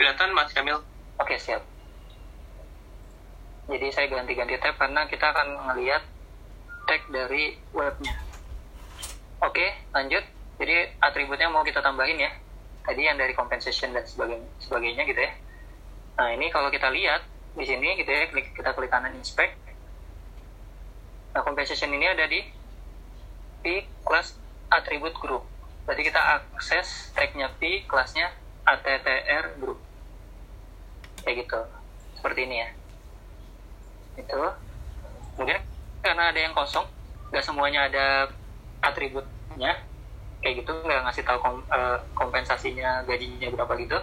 [0.00, 1.60] kelihatan mas Kamil oke okay, siap.
[3.68, 6.00] Jadi saya ganti-ganti tab karena kita akan melihat
[6.88, 8.16] tag dari webnya.
[9.44, 10.24] Oke lanjut.
[10.56, 12.32] Jadi atributnya mau kita tambahin ya.
[12.80, 15.32] Tadi yang dari compensation dan sebagainya, sebagainya gitu ya.
[16.16, 17.20] Nah ini kalau kita lihat
[17.52, 19.52] di sini gitu ya klik, kita klik kanan inspect.
[21.36, 22.40] Nah compensation ini ada di
[23.60, 24.32] P class
[24.72, 25.44] attribute group
[25.84, 28.30] berarti kita akses tagnya P kelasnya
[28.64, 29.80] ATTR group.
[31.24, 31.60] Kayak gitu.
[32.16, 32.68] Seperti ini ya.
[34.20, 34.42] Itu.
[35.36, 35.60] Kemudian
[36.00, 36.86] karena ada yang kosong
[37.30, 38.06] nggak semuanya ada
[38.84, 39.80] atributnya.
[40.40, 43.98] Kayak gitu nggak ngasih tahu kom, uh, kompensasinya gajinya berapa gitu.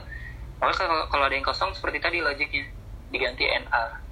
[0.57, 2.65] Maka kalau, kalau ada yang kosong seperti tadi logiknya.
[3.07, 4.07] Diganti NA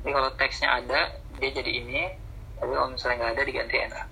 [0.00, 1.00] jadi kalau teksnya ada
[1.40, 2.02] dia jadi ini.
[2.60, 4.02] Tapi kalau misalnya nggak ada diganti NA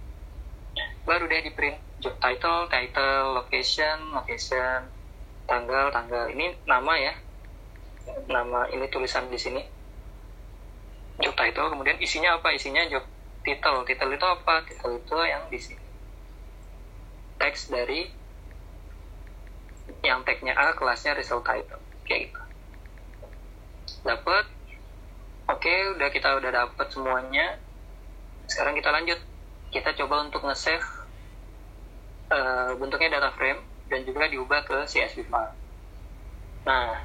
[1.08, 4.86] baru deh di print job title title location location
[5.48, 6.28] tanggal tanggal.
[6.28, 7.14] Ini nama ya.
[8.28, 9.62] Nama ini tulisan di sini.
[11.18, 12.52] Job title kemudian isinya apa?
[12.54, 13.02] Isinya job
[13.42, 13.82] title.
[13.88, 14.54] Title itu apa?
[14.68, 15.84] Title itu yang di sini.
[17.40, 18.06] Teks dari
[20.04, 21.80] yang tagnya A kelasnya result title.
[22.04, 22.40] Kayak gitu.
[24.04, 24.44] Dapat
[25.48, 27.56] oke udah kita udah dapat semuanya.
[28.46, 29.18] Sekarang kita lanjut
[29.68, 30.84] kita coba untuk nge-save
[32.32, 35.54] uh, bentuknya data frame dan juga diubah ke CSV file
[36.64, 37.04] nah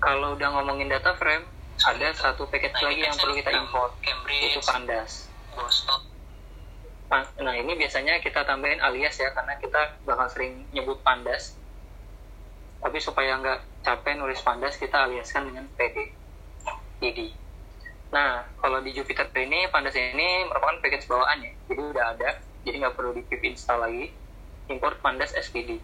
[0.00, 1.44] kalau udah ngomongin data frame
[1.80, 5.12] ada satu package nah, lagi yang perlu kita import Cambridge, itu pandas.
[7.40, 11.56] Nah ini biasanya kita tambahin alias ya karena kita bakal sering nyebut pandas.
[12.84, 16.12] Tapi supaya nggak capek nulis pandas kita aliaskan dengan pd
[17.00, 17.32] id
[18.10, 22.30] nah kalau di Jupyter ini pandas ini merupakan package bawaan ya jadi udah ada
[22.66, 24.10] jadi nggak perlu di pip install lagi
[24.66, 25.78] import pandas spd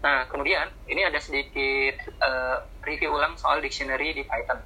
[0.00, 4.56] Nah, kemudian ini ada sedikit uh, review ulang soal dictionary di Python.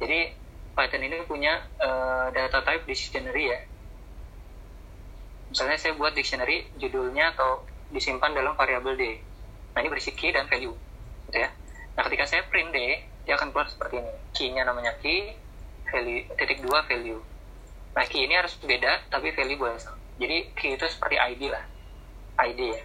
[0.00, 0.32] Jadi
[0.72, 3.60] Python ini punya uh, data type dictionary ya.
[5.52, 9.04] Misalnya saya buat dictionary judulnya atau disimpan dalam variabel D.
[9.76, 10.72] Nah, ini berisi key dan value,
[11.28, 11.52] gitu ya.
[11.92, 14.12] Nah, ketika saya print D, dia akan keluar seperti ini.
[14.32, 15.36] Key-nya namanya key,
[15.88, 17.20] value titik dua value.
[17.92, 20.00] Nah, key ini harus beda, tapi value boleh sama.
[20.16, 21.64] Jadi key itu seperti ID lah,
[22.40, 22.82] ID ya.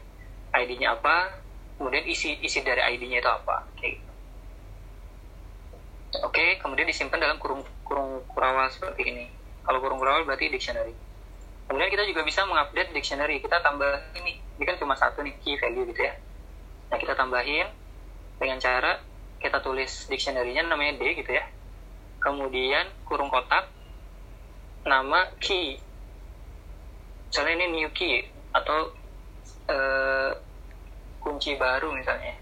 [0.58, 1.44] ID-nya apa,
[1.78, 4.02] kemudian isi isi dari ID-nya itu apa gitu.
[6.26, 9.26] oke kemudian disimpan dalam kurung kurung kurawal seperti ini
[9.62, 10.98] kalau kurung kurawal berarti dictionary
[11.70, 15.54] kemudian kita juga bisa mengupdate dictionary kita tambah ini ini kan cuma satu nih key
[15.62, 16.18] value gitu ya
[16.90, 17.70] nah kita tambahin
[18.42, 18.98] dengan cara
[19.38, 21.46] kita tulis dictionary-nya namanya D gitu ya.
[22.18, 23.70] Kemudian kurung kotak
[24.88, 25.78] nama key
[27.28, 28.24] misalnya ini new key
[28.56, 28.90] atau
[29.70, 30.32] uh,
[31.22, 32.34] kunci baru misalnya.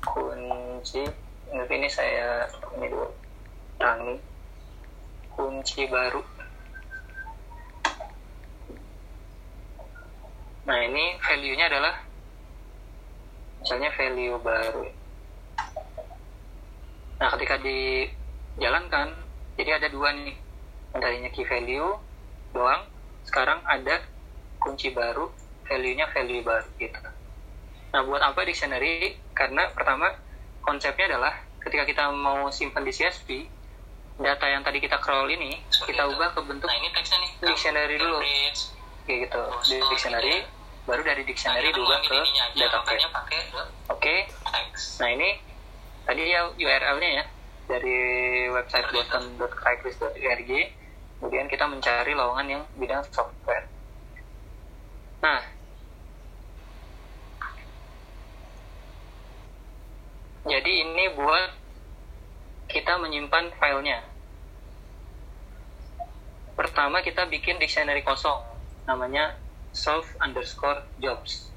[0.00, 1.04] Kunci
[1.50, 2.48] ini saya
[2.78, 3.10] ini dulu
[3.76, 4.16] tangi
[5.34, 6.22] kunci baru.
[10.64, 11.94] Nah ini value nya adalah
[13.60, 14.99] misalnya value baru
[17.20, 19.12] nah ketika dijalankan
[19.60, 20.34] jadi ada dua nih
[20.96, 22.00] tadinya key value
[22.56, 22.82] doang
[23.28, 24.00] sekarang ada
[24.58, 25.28] kunci baru
[25.68, 26.98] value nya value baru gitu
[27.90, 29.18] Nah, buat apa dictionary?
[29.34, 30.14] Karena pertama
[30.62, 33.28] konsepnya adalah ketika kita mau simpan di CSV,
[34.20, 36.12] data yang tadi kita crawl ini Seperti kita itu.
[36.14, 37.30] ubah ke bentuk nah, ini teksnya nih.
[37.50, 38.18] dictionary dulu.
[39.08, 39.40] Kayak gitu.
[39.42, 40.40] Oh, di dictionary ya.
[40.86, 42.18] baru dari dictionary nah, diubah ke
[42.54, 43.02] data frame.
[43.10, 43.40] Oke.
[43.90, 44.18] Okay.
[45.02, 45.28] Nah, ini
[46.04, 47.24] tadi ya URL-nya ya
[47.70, 47.98] dari
[48.50, 50.50] website boston.cryclist.org.
[51.20, 53.68] Kemudian kita mencari lowongan yang bidang software.
[55.20, 55.40] Nah,
[60.40, 61.52] Jadi ini buat
[62.72, 64.00] kita menyimpan filenya.
[66.56, 68.40] Pertama kita bikin dictionary kosong,
[68.88, 69.36] namanya
[69.76, 71.52] solve underscore jobs.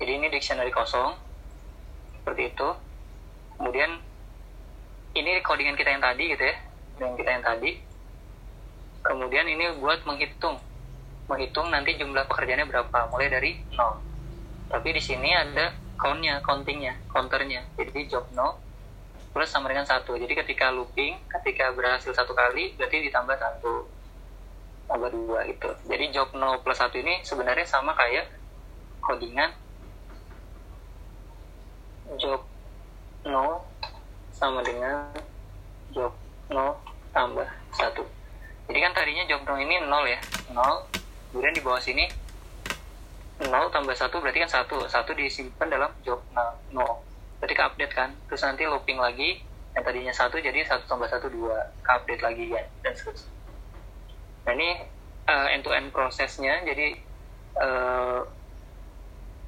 [0.00, 1.14] Jadi ini dictionary kosong,
[2.16, 2.68] seperti itu.
[3.58, 3.90] Kemudian
[5.18, 6.56] ini codingan kita yang tadi gitu ya,
[7.02, 7.70] yang kita yang tadi.
[9.02, 10.56] Kemudian ini buat menghitung,
[11.26, 13.98] menghitung nanti jumlah pekerjaannya berapa, mulai dari nol.
[14.70, 17.66] Tapi di sini ada countnya, countingnya, counternya.
[17.74, 18.62] Jadi job no
[19.34, 20.14] plus sama dengan satu.
[20.14, 23.98] Jadi ketika looping, ketika berhasil satu kali, berarti ditambah satu.
[24.88, 28.24] tambah dua gitu jadi job no plus satu ini sebenarnya sama kayak
[29.04, 29.52] codingan
[32.16, 32.40] job
[33.28, 33.62] no
[34.32, 35.12] sama dengan
[35.92, 36.12] job
[36.48, 36.74] no
[37.12, 38.02] tambah satu.
[38.68, 40.20] Jadi kan tadinya job no ini nol ya?
[40.52, 40.88] Nol.
[41.30, 42.08] Kemudian di bawah sini
[43.44, 44.88] nol tambah satu berarti kan satu.
[44.88, 46.88] Satu disimpan dalam job no, no.
[47.38, 48.10] berarti ke update kan?
[48.26, 49.44] Terus nanti looping lagi
[49.76, 51.68] yang tadinya satu jadi satu tambah satu dua.
[51.84, 53.38] Ke update lagi ya dan seterusnya
[54.48, 54.80] nah ini
[55.28, 56.64] uh, end to end prosesnya.
[56.64, 56.96] Jadi
[57.60, 58.24] uh,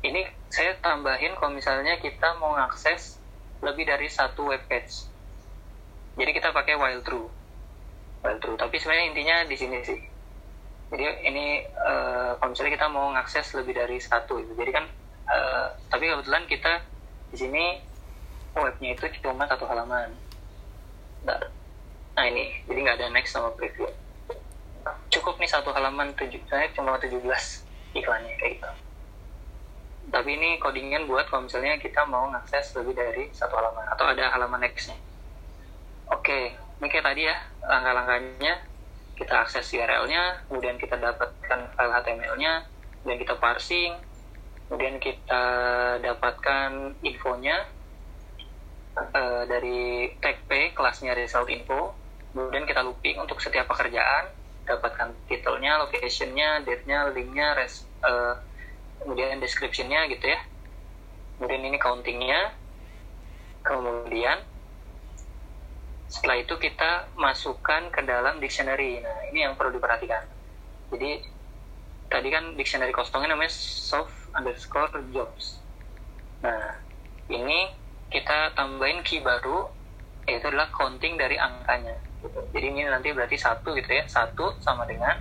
[0.04, 3.19] ini saya tambahin kalau misalnya kita mau ngakses
[3.60, 5.10] lebih dari satu web page
[6.18, 7.28] jadi kita pakai while true
[8.20, 10.00] while true tapi sebenarnya intinya di sini sih.
[10.90, 14.58] Jadi ini uh, kalau misalnya kita mau ngakses lebih dari satu gitu.
[14.58, 14.84] jadi kan
[15.30, 16.82] uh, tapi kebetulan kita
[17.30, 17.64] di sini
[18.58, 20.10] webnya itu cuma satu halaman.
[21.24, 22.66] Nah ini.
[22.66, 23.86] Jadi nggak ada next sama preview.
[25.14, 26.42] Cukup nih satu halaman tujuh.
[26.50, 27.22] Saya cuma 17
[27.94, 28.89] iklannya kayak gitu
[30.10, 34.30] tapi ini codingan buat kalau misalnya kita mau ngakses lebih dari satu halaman atau ada
[34.34, 34.98] halaman nextnya
[36.10, 38.54] oke ini kayak tadi ya langkah-langkahnya.
[39.20, 42.52] Kita akses URL-nya kemudian kita dapatkan file HTML-nya
[43.00, 43.92] kemudian kita parsing.
[44.64, 45.44] Kemudian kita
[46.00, 47.68] dapatkan infonya
[48.96, 51.92] uh, dari tag P kelasnya result info.
[52.32, 54.32] Kemudian kita looping untuk setiap pekerjaan.
[54.64, 58.40] Dapatkan titelnya locationnya date-nya linknya res, uh,
[59.00, 60.40] kemudian description-nya gitu ya.
[61.36, 62.52] Kemudian ini countingnya.
[63.60, 64.40] Kemudian
[66.10, 68.98] setelah itu kita masukkan ke dalam dictionary.
[69.00, 70.26] Nah ini yang perlu diperhatikan.
[70.90, 71.22] Jadi
[72.10, 75.62] tadi kan dictionary kosongnya namanya soft underscore jobs.
[76.42, 76.82] Nah
[77.30, 77.70] ini
[78.10, 79.70] kita tambahin key baru
[80.26, 81.94] yaitu adalah counting dari angkanya.
[82.52, 84.04] Jadi ini nanti berarti satu gitu ya.
[84.10, 85.14] Satu sama dengan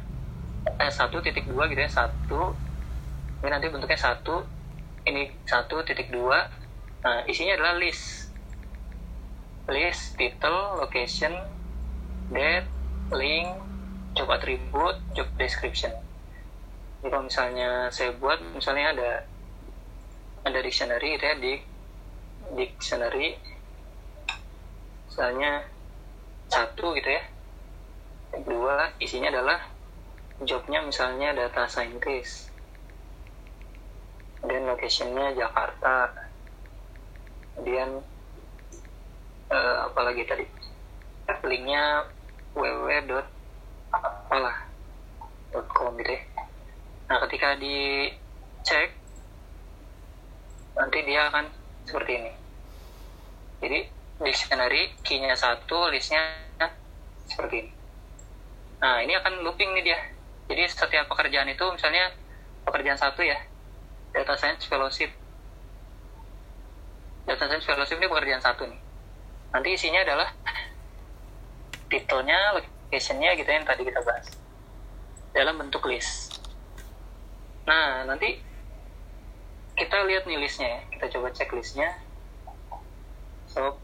[0.66, 1.90] eh, satu titik dua gitu ya.
[1.90, 2.58] Satu
[3.40, 4.44] ini nanti bentuknya satu
[5.08, 6.44] ini satu titik dua.
[7.08, 8.36] Nah isinya adalah list.
[9.72, 11.32] List title location
[12.34, 12.68] date
[13.16, 13.48] link
[14.18, 15.94] job attribute job description.
[17.00, 19.12] Jadi kalau misalnya saya buat misalnya ada
[20.44, 21.54] ada dictionary gitu ya di
[22.60, 23.40] dictionary.
[25.08, 25.64] Misalnya
[26.52, 27.24] satu gitu ya.
[28.44, 29.64] Dua isinya adalah
[30.44, 32.49] jobnya misalnya data scientist
[34.40, 36.10] kemudian locationnya Jakarta.
[37.56, 38.00] Kemudian
[39.52, 40.46] uh, apalagi tadi?
[41.46, 42.08] Linknya
[42.56, 43.20] www.
[43.90, 44.70] apalah
[45.74, 46.22] .com gitu ya.
[47.10, 48.94] Nah ketika dicek
[50.78, 51.50] nanti dia akan
[51.90, 52.32] seperti ini.
[53.60, 53.80] Jadi
[54.22, 56.22] dictionary key-nya satu listnya
[57.26, 57.72] seperti ini.
[58.78, 60.00] Nah ini akan looping nih dia.
[60.54, 62.14] Jadi setiap pekerjaan itu misalnya
[62.62, 63.49] pekerjaan satu ya
[64.14, 65.14] data science fellowship
[67.30, 68.82] data science fellowship ini pekerjaan satu nih.
[69.54, 70.34] Nanti isinya adalah
[71.94, 74.34] titelnya locationnya gitu yang tadi kita bahas.
[75.30, 76.42] Dalam bentuk list.
[77.70, 78.42] Nah nanti
[79.78, 80.82] kita lihat nih listnya ya.
[80.98, 81.94] Kita coba cek listnya.
[83.46, 83.78] So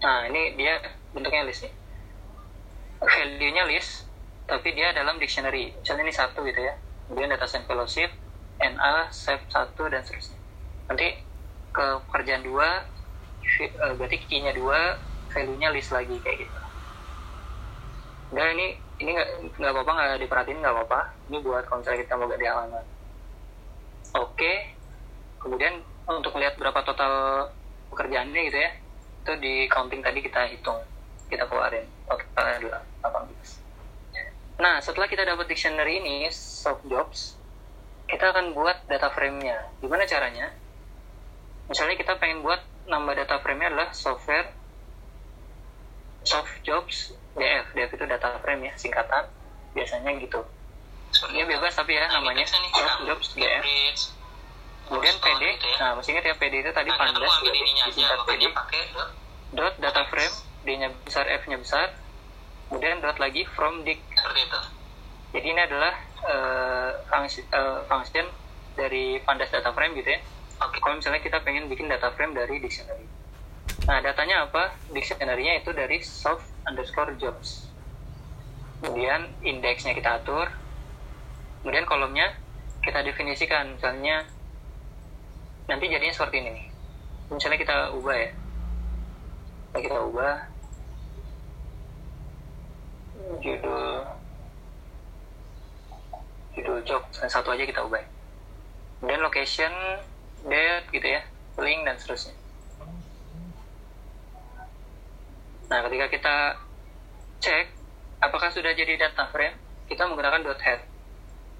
[0.00, 0.80] nah ini dia
[1.12, 1.74] bentuknya list nih.
[3.04, 4.08] Value nya list
[4.48, 5.76] tapi dia dalam dictionary.
[5.76, 6.72] Misalnya ini satu gitu ya
[7.12, 8.08] kemudian data science fellowship
[8.56, 10.40] NA SEP 1 dan seterusnya.
[10.88, 11.20] Nanti
[11.68, 12.88] ke pekerjaan dua
[13.60, 14.96] eh, berarti key nya dua
[15.28, 16.58] value nya list lagi kayak gitu.
[18.32, 19.12] Dan ini ini
[19.60, 21.00] nggak apa-apa nggak diperhatiin nggak apa-apa.
[21.28, 22.84] Ini buat kalau kita mau ganti halaman.
[24.16, 24.52] Oke.
[25.36, 27.12] Kemudian untuk melihat berapa total
[27.92, 28.70] pekerjaannya gitu ya
[29.22, 30.80] itu di counting tadi kita hitung.
[31.28, 31.84] Kita keluarin
[32.40, 33.61] adalah 18
[34.62, 37.42] nah setelah kita dapat dictionary ini soft jobs
[38.12, 39.72] kita akan buat data frame-nya.
[39.80, 40.52] Gimana caranya?
[41.72, 44.52] Misalnya kita pengen buat nambah data frame-nya adalah software
[46.22, 49.24] soft jobs DF DF itu data frame ya singkatan.
[49.72, 50.44] Biasanya gitu.
[51.32, 53.64] Ini bebas tapi ya nah, namanya job jobs GF
[54.82, 55.76] kemudian PD gitu ya.
[55.78, 57.54] nah masih ingat ya PD itu tadi nah, pandas gitu,
[57.88, 58.42] disingkat PD
[59.56, 60.36] dot data frame
[60.66, 61.96] D nya besar F nya besar
[62.72, 64.60] kemudian dot lagi from dict seperti itu
[65.32, 65.94] jadi ini adalah
[66.28, 68.28] uh, function, uh, function
[68.76, 70.20] dari pandas data frame gitu ya.
[70.62, 70.78] Okay.
[70.78, 73.08] kalau misalnya kita pengen bikin data frame dari dictionary.
[73.88, 74.76] Nah datanya apa?
[74.94, 77.66] Dictionary-nya itu dari soft underscore jobs.
[78.78, 80.52] Kemudian indeksnya kita atur.
[81.64, 82.36] Kemudian kolomnya
[82.84, 83.74] kita definisikan.
[83.74, 84.28] Misalnya
[85.66, 86.66] nanti jadinya seperti ini nih.
[87.32, 88.30] Misalnya kita ubah ya.
[89.82, 90.51] Kita ubah
[93.42, 94.06] judul
[96.86, 98.02] job satu aja kita ubah.
[99.02, 99.70] Kemudian location
[100.46, 101.26] date gitu ya
[101.58, 102.34] link dan seterusnya.
[105.70, 106.36] Nah ketika kita
[107.42, 107.66] cek
[108.22, 109.58] apakah sudah jadi data frame
[109.90, 110.86] kita menggunakan dot head.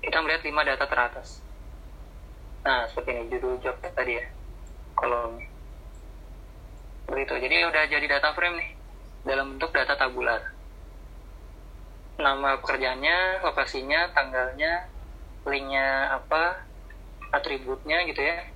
[0.03, 1.43] Kita melihat lima data teratas.
[2.63, 4.27] Nah seperti ini judul job tadi ya.
[4.95, 5.41] Kolom
[7.11, 7.35] begitu.
[7.43, 8.71] Jadi udah jadi data frame nih
[9.27, 10.52] dalam bentuk data tabular
[12.21, 14.89] nama pekerjaannya lokasinya tanggalnya
[15.49, 16.65] linknya apa
[17.33, 18.49] atributnya gitu ya.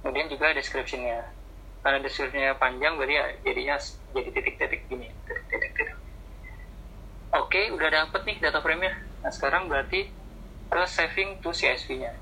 [0.00, 1.28] Kemudian juga descriptionnya
[1.80, 3.76] karena descriptionnya panjang berarti ya jadinya
[4.16, 5.08] jadi titik-titik gini.
[7.36, 8.94] Oke udah dapet nih data frame-nya.
[9.22, 10.08] Nah sekarang berarti
[10.70, 12.14] ke saving to CSV-nya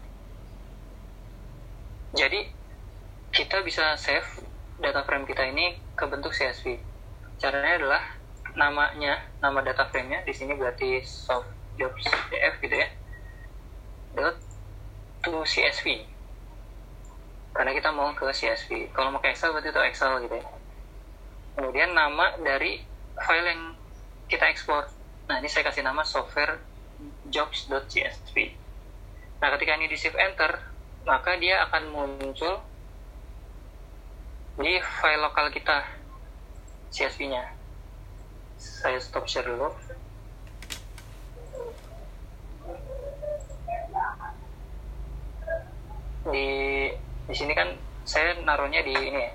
[2.17, 2.49] jadi
[3.29, 4.25] kita bisa save
[4.81, 6.81] data frame kita ini ke bentuk CSV
[7.37, 8.03] caranya adalah
[8.59, 11.47] namanya nama data frame-nya di sini berarti soft
[11.79, 12.89] jobs df gitu ya
[14.19, 14.35] dot
[15.23, 16.03] to CSV.
[17.55, 18.91] Karena kita mau ke CSV.
[18.95, 20.47] Kalau mau ke Excel berarti itu Excel gitu ya.
[21.59, 22.83] Kemudian nama dari
[23.19, 23.63] file yang
[24.31, 24.91] kita ekspor.
[25.27, 26.59] Nah ini saya kasih nama software
[27.29, 28.37] jobs.csv
[29.39, 30.59] nah ketika ini di shift enter
[31.07, 32.59] maka dia akan muncul
[34.59, 35.87] di file lokal kita
[36.91, 37.55] CSV nya
[38.59, 39.71] saya stop share dulu.
[46.29, 46.49] Di
[47.31, 47.73] di sini kan
[48.05, 49.33] saya naruhnya di ini ya.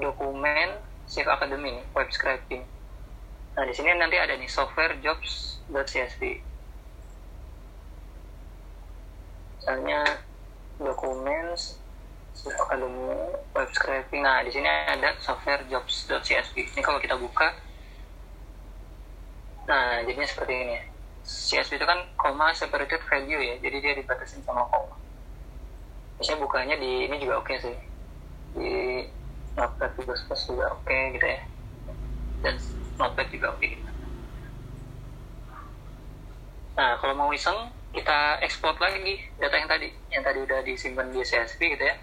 [0.00, 2.64] Dokumen Shift Academy web scraping.
[3.52, 6.20] Nah di sini nanti ada nih software jobs.csv
[9.62, 10.02] misalnya
[10.82, 11.54] dokumen
[12.34, 13.14] Shift Academy
[13.54, 14.26] web scraping.
[14.26, 17.54] Nah di sini ada software jobs.csv ini kalau kita buka
[19.66, 20.74] nah jadinya seperti ini.
[20.78, 20.82] Ya
[21.22, 24.98] CSV itu kan koma separated value ya jadi dia dibatasi sama koma.
[26.18, 27.76] Biasanya bukanya di ini juga oke okay sih.
[28.58, 28.72] Di
[29.54, 31.40] notepad juga juga oke okay, gitu ya.
[32.42, 32.54] Dan
[32.98, 33.90] notepad juga oke okay, gitu.
[36.72, 39.88] nah kalau mau iseng kita ekspor lagi data yang tadi.
[40.10, 41.94] Yang tadi udah disimpan di CSV gitu ya.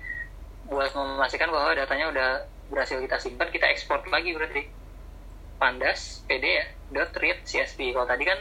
[0.72, 2.30] Buat memastikan bahwa datanya udah
[2.70, 4.79] berhasil kita simpan kita ekspor lagi berarti
[5.60, 8.39] pandas pd ya dot read csv kalau tadi kan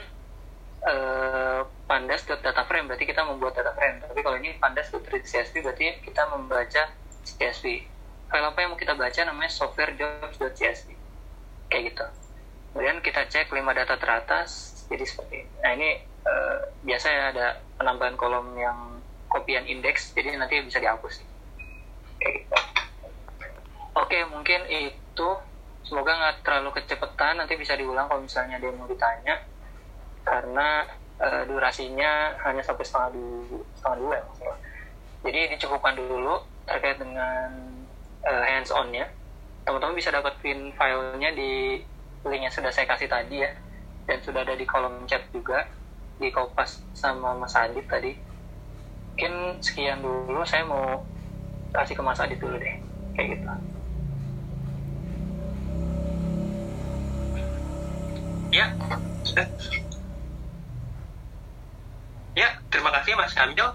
[0.87, 4.05] uh, pandas.data frame berarti kita membuat data frame.
[4.05, 6.83] Tapi kalau ini pandas.read.csv berarti kita membaca
[7.25, 7.65] CSV
[8.29, 10.87] file apa yang mau kita baca namanya software jobs.csv
[11.73, 12.07] kayak gitu.
[12.73, 15.53] Kemudian kita cek lima data teratas jadi seperti ini.
[15.65, 15.91] Nah ini
[16.29, 17.47] uh, biasa ya ada
[17.81, 19.01] penambahan kolom yang
[19.33, 21.25] kopian indeks jadi nanti bisa dihapus.
[22.21, 22.57] Kayak gitu.
[23.97, 25.29] Oke mungkin itu
[25.89, 29.41] semoga nggak terlalu kecepatan nanti bisa diulang kalau misalnya dia mau ditanya
[30.29, 30.85] karena
[31.17, 34.55] uh, durasinya hanya sampai setengah dua, setengah dua ya
[35.19, 37.49] Jadi dicukupkan dulu terkait dengan
[38.23, 39.11] uh, hands on-nya.
[39.67, 41.83] Teman-teman bisa dapetin filenya di
[42.23, 43.51] link yang sudah saya kasih tadi ya,
[44.07, 45.67] dan sudah ada di kolom chat juga
[46.23, 48.15] di Kopas sama Mas Adit tadi.
[49.13, 51.03] Mungkin sekian dulu, saya mau
[51.75, 52.79] kasih ke Mas Adit dulu deh,
[53.19, 53.47] kayak gitu.
[58.53, 58.67] Ya,
[62.39, 63.67] Ya, terima kasih Mas Kamil.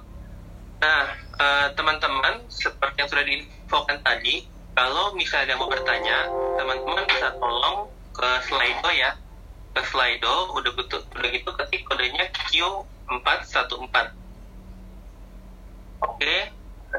[0.84, 1.04] Nah,
[1.40, 8.30] uh, teman-teman, seperti yang sudah diinfokan tadi, kalau misalnya mau bertanya, teman-teman bisa tolong ke
[8.48, 9.12] Slido ya.
[9.76, 14.08] Ke Slido, udah betul, udah gitu ketik kodenya Q414.
[16.04, 16.36] Oke,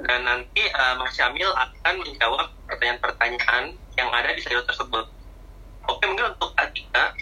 [0.08, 3.64] dan nanti uh, Mas Syamil akan menjawab pertanyaan-pertanyaan
[3.98, 5.06] yang ada di Slido tersebut.
[5.88, 7.12] Oke, mungkin untuk Atika,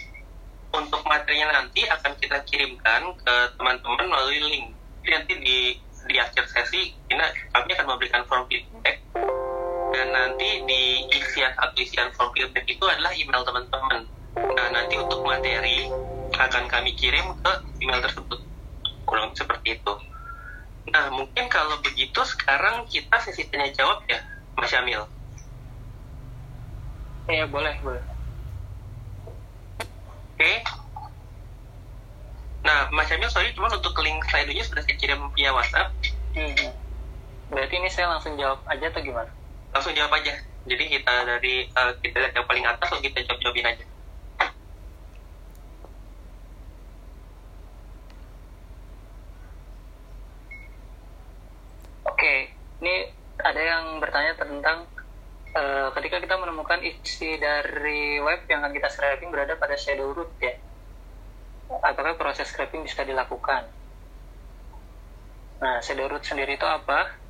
[0.73, 4.65] untuk materinya nanti akan kita kirimkan ke teman-teman melalui link.
[5.05, 5.57] Jadi nanti di
[6.03, 7.23] di akhir sesi kita
[7.55, 8.99] kami akan memberikan form feedback
[9.93, 14.01] dan nanti di isian atau isian form feedback itu adalah email teman-teman.
[14.35, 15.87] Nah nanti untuk materi
[16.33, 18.41] akan kami kirim ke email tersebut
[19.05, 19.93] kurang seperti itu.
[20.89, 24.19] Nah mungkin kalau begitu sekarang kita sesi tanya jawab ya
[24.57, 25.05] Mas Syamil.
[27.29, 28.12] Iya boleh boleh.
[30.33, 30.41] Oke.
[30.41, 30.57] Okay.
[32.63, 35.91] Nah, Mas Emil, sorry, cuma untuk link slide-nya sudah saya kirim via WhatsApp.
[36.33, 36.71] Hmm.
[37.51, 39.29] Berarti ini saya langsung jawab aja atau gimana?
[39.75, 40.33] Langsung jawab aja.
[40.63, 43.85] Jadi kita dari uh, kita lihat yang paling atas, atau kita jawab-jawabin aja.
[52.07, 52.33] Oke,
[52.79, 52.95] ini
[53.43, 54.87] ada yang bertanya tentang
[55.53, 60.33] uh, ketika kita menemukan isi dari web yang akan kita scraping berada pada shadow root
[60.41, 60.53] ya.
[61.73, 63.65] Apakah proses scraping bisa dilakukan?
[65.63, 67.22] Nah shadow root sendiri itu apa?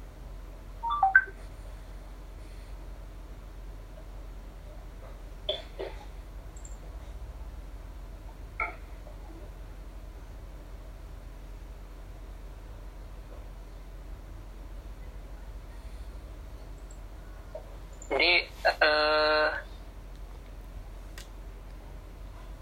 [18.24, 19.49] Jadi eh,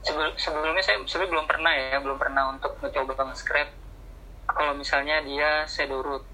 [0.01, 3.69] sebelum sebelumnya saya sebelumnya belum pernah ya, belum pernah untuk mencoba nge-scrap
[4.49, 6.25] kalau misalnya dia root.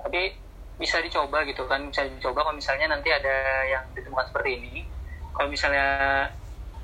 [0.00, 0.32] Tapi
[0.80, 3.36] bisa dicoba gitu kan, bisa dicoba kalau misalnya nanti ada
[3.68, 4.88] yang ditemukan seperti ini.
[5.36, 5.84] Kalau misalnya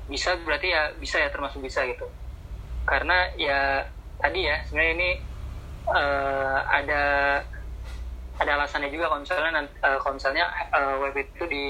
[0.05, 2.05] bisa berarti ya bisa ya termasuk bisa gitu.
[2.85, 3.81] Karena ya
[4.21, 5.09] tadi ya sebenarnya ini
[5.89, 7.01] eh, ada
[8.39, 11.65] ada alasannya juga kalau misalnya nanti, uh, kalau misalnya uh, web itu di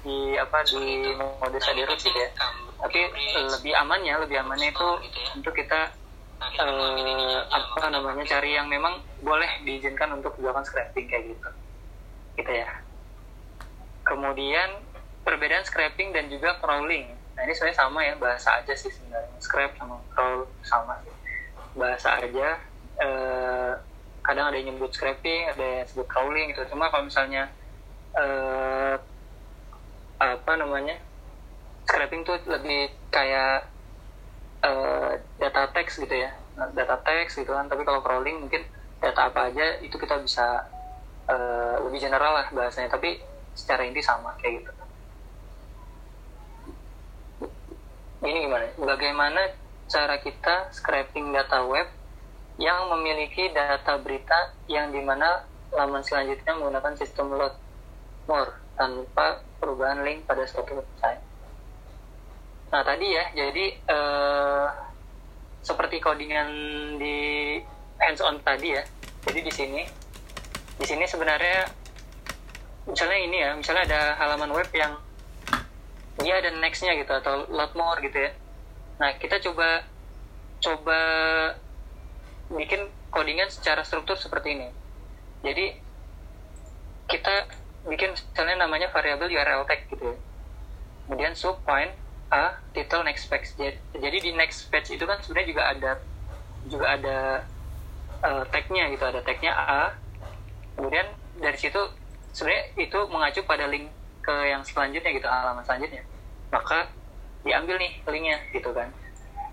[0.00, 2.30] di apa di mode shadow root gitu ya.
[2.80, 3.00] Tapi
[3.48, 4.88] lebih amannya lebih amannya itu
[5.36, 5.92] untuk kita
[6.40, 11.48] uh, apa namanya cari yang memang boleh diizinkan untuk dilakukan scraping kayak gitu.
[12.40, 12.72] Gitu ya.
[14.08, 14.80] Kemudian
[15.24, 17.12] perbedaan scraping dan juga crawling.
[17.36, 19.36] Nah ini sebenarnya sama ya bahasa aja sih sebenarnya.
[19.44, 20.96] Scrap sama crawl sama
[21.76, 22.56] bahasa aja
[24.24, 26.64] kadang ada yang nyebut scraping ada yang sebut crawling gitu.
[26.72, 27.52] Cuma kalau misalnya
[28.16, 28.96] uh,
[30.16, 30.96] apa namanya
[31.84, 33.68] scraping tuh lebih kayak
[34.64, 36.32] uh, data text gitu ya.
[36.72, 37.68] Data text gitu kan.
[37.68, 38.64] Tapi kalau crawling mungkin
[39.04, 40.64] data apa aja itu kita bisa
[41.28, 42.88] uh, lebih general lah bahasanya.
[42.88, 43.20] Tapi
[43.52, 44.72] secara inti sama kayak gitu.
[48.24, 48.64] Ini gimana?
[48.80, 49.52] Bagaimana
[49.84, 51.84] cara kita scraping data web
[52.58, 55.42] yang memiliki data berita yang di mana
[55.74, 57.54] laman selanjutnya menggunakan sistem load
[58.30, 61.22] more tanpa perubahan link pada suatu website.
[62.70, 64.66] Nah tadi ya, jadi eh,
[65.62, 66.48] seperti codingan
[66.98, 67.58] di
[67.98, 68.82] hands-on tadi ya.
[69.24, 69.82] Jadi di sini,
[70.78, 71.66] di sini sebenarnya
[72.86, 74.94] misalnya ini ya, misalnya ada halaman web yang
[76.22, 78.30] dia ada next-nya gitu atau load more gitu ya.
[79.02, 79.82] Nah kita coba
[80.62, 81.00] coba
[82.52, 84.68] bikin codingan secara struktur seperti ini.
[85.44, 85.76] Jadi
[87.08, 87.48] kita
[87.84, 90.16] bikin misalnya namanya variabel URL tag gitu ya.
[91.04, 91.92] Kemudian sub point
[92.32, 93.52] a title next page.
[93.56, 95.92] Jadi di next page itu kan sebenarnya juga ada
[96.64, 97.18] juga ada
[98.24, 99.82] uh, tagnya gitu, ada tagnya a.
[100.74, 101.06] Kemudian
[101.38, 101.78] dari situ
[102.32, 103.92] sebenarnya itu mengacu pada link
[104.24, 106.02] ke yang selanjutnya gitu, halaman selanjutnya.
[106.48, 106.88] Maka
[107.44, 108.88] diambil nih linknya gitu kan.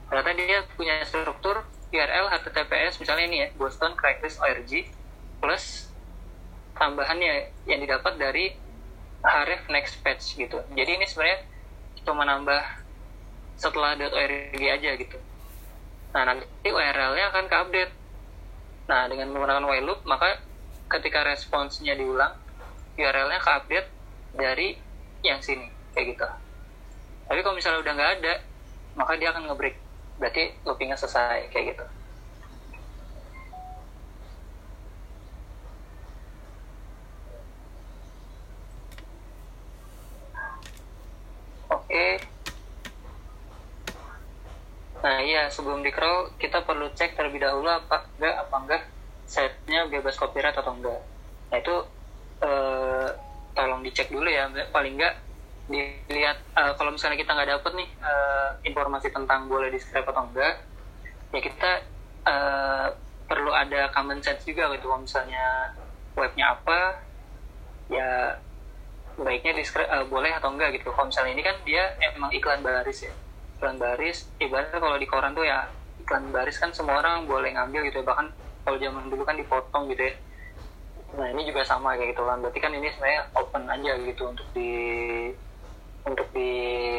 [0.08, 4.88] Ternyata dia punya struktur URL HTTPS misalnya ini ya Boston Craigslist ORG
[5.44, 5.92] plus
[6.80, 8.56] tambahannya yang didapat dari
[9.22, 10.64] href next page gitu.
[10.74, 11.40] Jadi ini sebenarnya
[12.02, 12.64] cuma nambah
[13.60, 15.18] setelah .org aja gitu.
[16.16, 17.94] Nah nanti URL-nya akan ke update.
[18.90, 20.42] Nah dengan menggunakan while loop maka
[20.90, 22.34] ketika responsnya diulang
[22.98, 23.88] URL-nya ke update
[24.34, 24.80] dari
[25.22, 26.28] yang sini kayak gitu.
[27.30, 28.34] Tapi kalau misalnya udah nggak ada
[28.98, 29.78] maka dia akan ngebreak
[30.22, 31.86] berarti loopingnya selesai kayak gitu.
[41.74, 42.06] Oke.
[45.02, 48.82] Nah iya sebelum di crawl kita perlu cek terlebih dahulu apa enggak apa enggak
[49.26, 51.02] setnya bebas copyright atau enggak.
[51.50, 51.76] Nah itu
[52.46, 53.10] eh,
[53.58, 55.18] tolong dicek dulu ya paling enggak
[55.72, 60.28] dilihat uh, kalau misalnya kita nggak dapet nih uh, informasi tentang boleh di scrap atau
[60.28, 60.60] enggak
[61.32, 61.72] ya kita
[62.28, 62.88] uh,
[63.32, 64.92] perlu ada common sense juga gitu.
[64.92, 65.72] Kalau misalnya
[66.20, 67.00] webnya apa
[67.88, 68.36] ya
[69.16, 70.92] baiknya di uh, boleh atau enggak gitu.
[70.92, 73.14] Kalau misalnya ini kan dia emang iklan baris ya.
[73.56, 75.72] Iklan baris ibaratnya kalau di koran tuh ya
[76.04, 78.06] iklan baris kan semua orang boleh ngambil gitu ya.
[78.12, 78.28] Bahkan
[78.68, 80.14] kalau zaman dulu kan dipotong gitu ya.
[81.16, 82.44] Nah ini juga sama kayak gitu kan.
[82.44, 84.72] Berarti kan ini sebenarnya open aja gitu untuk di
[86.06, 86.50] untuk di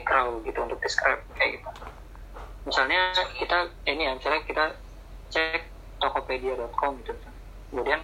[0.07, 1.69] crawl gitu untuk di scrap kayak gitu.
[2.63, 3.59] Misalnya kita
[3.91, 4.65] ini ya misalnya kita
[5.33, 5.63] cek
[5.99, 7.13] tokopedia.com gitu.
[7.73, 8.01] Kemudian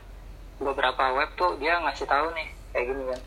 [0.59, 3.21] beberapa web tuh dia ngasih tahu nih kayak gini kan.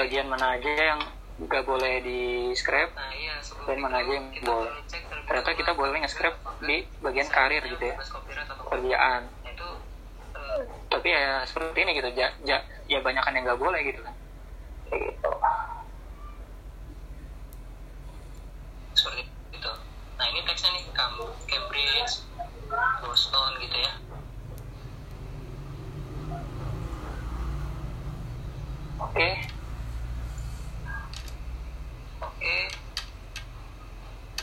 [0.00, 1.00] Bagian mana aja yang
[1.40, 4.76] nggak boleh di scrap Nah, iya, dan mana aja yang boleh.
[5.24, 7.96] ternyata kita boleh nge-scrap di bagian karir gitu ya.
[8.68, 9.68] kerjaan itu
[10.36, 10.60] eh,
[10.92, 12.60] tapi ya seperti ini gitu ja, ja,
[12.92, 14.14] ya banyak yang nggak boleh gitu kan.
[14.92, 15.30] Kayak gitu
[19.00, 19.24] seperti
[19.56, 19.72] itu.
[20.20, 22.12] Nah, ini teksnya nih kamu Cambridge,
[23.00, 23.92] Boston gitu ya.
[29.00, 29.28] oke
[32.20, 32.56] Oke.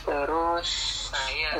[0.08, 0.70] terus
[1.08, 1.50] Nah, iya,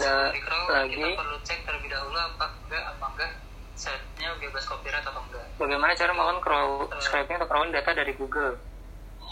[0.44, 0.92] crawl lagi?
[0.92, 3.32] kita perlu cek terlebih dahulu apa enggak apa enggak
[3.78, 8.60] setnya bebas copyright atau enggak bagaimana cara melakukan crowd scraping atau crawling data dari Google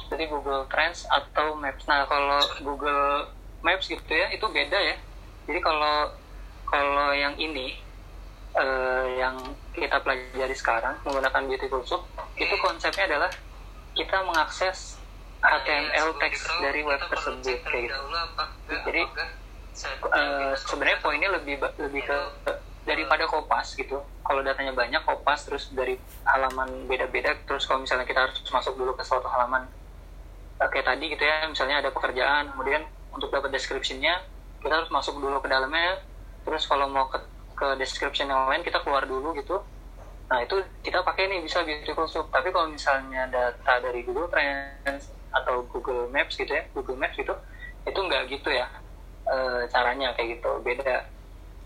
[0.08, 3.28] jadi Google Trends atau Maps nah kalau Google
[3.66, 4.96] Maps gitu ya itu beda ya
[5.50, 6.14] jadi kalau
[6.70, 7.82] kalau yang ini
[8.56, 9.36] uh, yang
[9.76, 12.02] kita pelajari sekarang menggunakan Beautiful Soup
[12.38, 13.30] itu konsepnya adalah
[13.96, 15.00] kita mengakses
[15.40, 17.98] HTML teks dari web tersebut kayak gitu.
[18.88, 19.02] Jadi
[20.10, 22.18] uh, sebenarnya poinnya lebih lebih ke
[22.88, 24.00] daripada kopas gitu.
[24.02, 28.96] Kalau datanya banyak kopas terus dari halaman beda-beda terus kalau misalnya kita harus masuk dulu
[28.96, 29.68] ke suatu halaman
[30.56, 32.80] kayak tadi gitu ya misalnya ada pekerjaan kemudian
[33.16, 34.20] untuk dapat description-nya
[34.60, 36.04] kita harus masuk dulu ke dalamnya.
[36.44, 37.18] Terus kalau mau ke
[37.56, 39.64] ke description yang lain kita keluar dulu gitu.
[40.28, 42.28] Nah itu kita pakai nih bisa beautiful soup.
[42.28, 47.32] Tapi kalau misalnya data dari Google Trends atau Google Maps gitu ya Google Maps gitu
[47.86, 48.68] itu nggak gitu ya
[49.24, 49.36] e,
[49.72, 50.50] caranya kayak gitu.
[50.60, 51.08] Beda.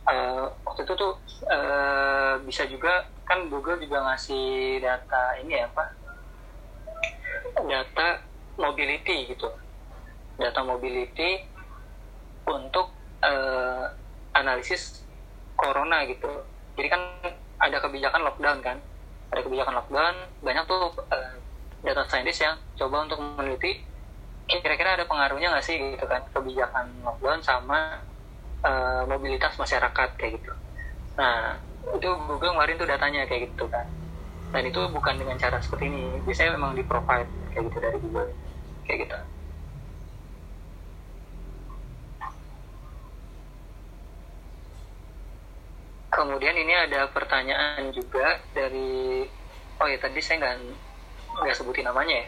[0.06, 0.14] E,
[0.62, 1.12] waktu itu tuh
[1.50, 1.58] e,
[2.46, 5.84] bisa juga kan Google juga ngasih data ini ya apa?
[7.66, 8.08] Data
[8.60, 9.50] mobility gitu
[10.40, 11.44] data mobility
[12.48, 12.88] untuk
[13.20, 13.32] e,
[14.34, 15.04] analisis
[15.60, 16.30] corona gitu.
[16.80, 17.02] Jadi kan
[17.60, 18.80] ada kebijakan lockdown kan?
[19.30, 21.32] Ada kebijakan lockdown banyak tuh uh,
[21.84, 23.84] data scientist yang coba untuk meneliti
[24.50, 25.76] kira-kira ada pengaruhnya nggak sih?
[25.76, 26.24] Gitu kan.
[26.32, 28.00] Kebijakan lockdown sama
[28.64, 30.52] uh, mobilitas masyarakat kayak gitu.
[31.20, 31.60] Nah
[31.94, 33.86] itu Google ngeluarin tuh datanya kayak gitu kan.
[34.50, 36.18] Dan itu bukan dengan cara seperti ini.
[36.26, 38.32] Biasanya memang di provide kayak gitu dari Google.
[38.88, 39.18] Kayak gitu
[46.20, 49.24] kemudian ini ada pertanyaan juga dari
[49.80, 50.56] oh ya tadi saya nggak
[51.40, 52.26] nggak sebutin namanya ya.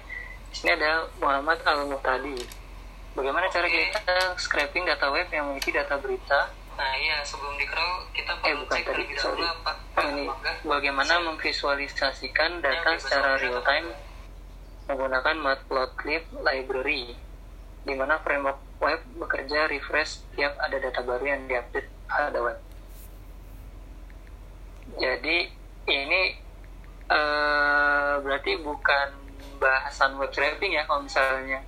[0.53, 2.63] Di sini ada Muhammad Al Muhtadi
[3.13, 6.49] bagaimana cara kita scraping data web yang memiliki data berita?
[6.73, 9.45] Nah iya sebelum di crawl kita perlu eh, bukan cek tadi, sorry.
[9.45, 10.25] apa oh, ini
[10.65, 13.93] bagaimana memvisualisasikan data secara real time
[14.89, 17.13] menggunakan Matplotlib library
[17.83, 22.59] di mana framework web bekerja refresh tiap ada data baru yang diupdate pada web
[25.01, 25.39] jadi
[25.89, 26.23] ini
[27.09, 29.09] uh, berarti bukan
[29.63, 31.63] bahasan web scraping ya kalau misalnya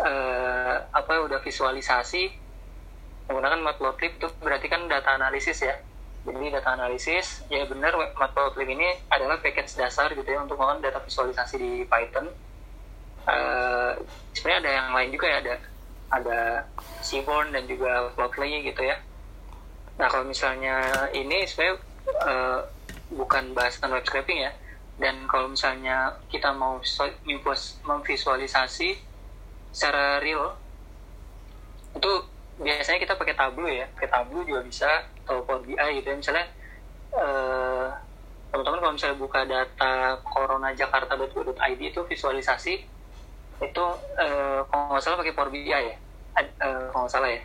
[0.00, 2.30] uh, apa udah visualisasi
[3.28, 5.76] menggunakan matplotlib itu berarti kan data analisis ya.
[6.28, 10.98] Jadi data analisis ya benar matplotlib ini adalah package dasar gitu ya untuk melakukan data
[11.04, 12.26] visualisasi di Python.
[13.28, 13.92] Uh,
[14.32, 15.54] sebenarnya ada yang lain juga ya ada
[16.08, 16.40] ada
[17.04, 18.96] Seaborn dan juga Plotly gitu ya.
[20.00, 20.80] Nah kalau misalnya
[21.12, 21.87] ini sebenarnya
[22.24, 22.60] uh,
[23.12, 24.52] bukan bahasan web scraping ya.
[24.98, 26.82] Dan kalau misalnya kita mau
[27.86, 28.98] memvisualisasi
[29.70, 30.58] secara real
[31.94, 32.12] itu
[32.58, 33.86] biasanya kita pakai Tableau ya.
[33.94, 34.90] Pakai Tableau juga bisa
[35.24, 36.16] atau Power BI gitu ya.
[36.18, 36.46] Misalnya
[37.14, 37.86] uh,
[38.50, 42.74] teman-teman kalau misalnya buka data corona jakarta.go.id itu visualisasi
[43.58, 43.84] itu
[44.18, 45.94] uh, kalau nggak salah pakai Power BI ya.
[46.38, 47.42] Uh, kalau nggak salah ya.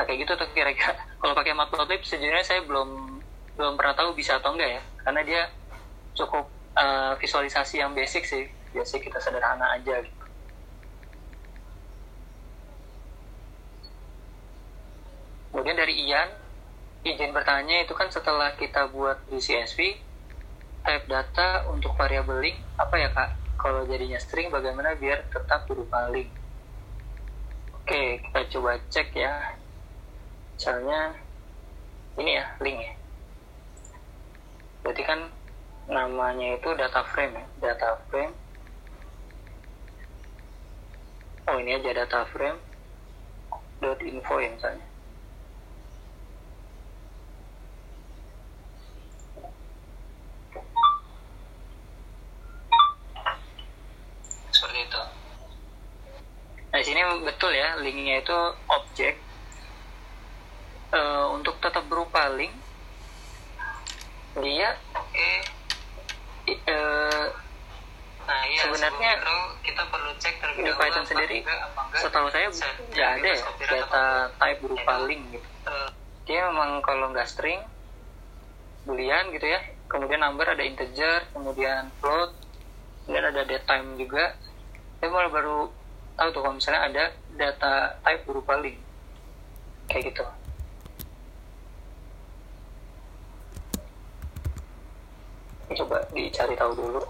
[0.00, 0.96] Nah, kayak gitu tuh kira-kira.
[1.20, 3.09] Kalau pakai Matplotlib sejujurnya saya belum
[3.60, 4.82] belum pernah tahu bisa atau enggak ya.
[5.04, 5.42] Karena dia
[6.16, 6.48] cukup
[6.80, 8.48] uh, visualisasi yang basic sih.
[8.72, 10.24] Biasanya kita sederhana aja gitu.
[15.52, 16.30] Kemudian dari Ian
[17.04, 19.76] izin bertanya itu kan setelah kita buat di CSV
[20.80, 23.36] type data untuk variabel link apa ya kak?
[23.60, 26.32] Kalau jadinya string bagaimana biar tetap berupa link?
[27.76, 29.58] Oke kita coba cek ya.
[30.56, 31.18] Misalnya
[32.16, 32.99] ini ya link ya
[34.80, 35.20] berarti kan
[35.90, 37.44] namanya itu data frame ya?
[37.70, 38.34] Data frame.
[41.50, 42.58] Oh ini aja data frame.
[43.80, 44.86] Dot info ya misalnya.
[54.52, 55.02] Seperti itu.
[56.70, 59.18] Nah sini betul ya linknya itu objek.
[60.90, 62.50] Uh, untuk tetap berupa link
[64.38, 65.30] dia oke.
[66.70, 67.26] uh,
[68.26, 69.10] nah, iya, sebenarnya
[69.66, 71.38] kita perlu cek di Python sendiri
[71.98, 72.46] setahu saya
[72.94, 74.04] nggak ada ya data
[74.38, 75.48] type berupa link gitu.
[75.66, 75.90] Uh,
[76.30, 77.58] dia memang kalau nggak string
[78.86, 79.60] boolean gitu ya.
[79.90, 82.30] Kemudian number ada integer kemudian float
[83.04, 84.38] kemudian ada date time juga.
[85.02, 85.58] Saya malah baru
[86.14, 87.04] tahu tuh kalau misalnya ada
[87.34, 88.78] data type berupa link.
[89.90, 90.22] Kayak gitu
[95.76, 97.02] coba dicari tahu dulu.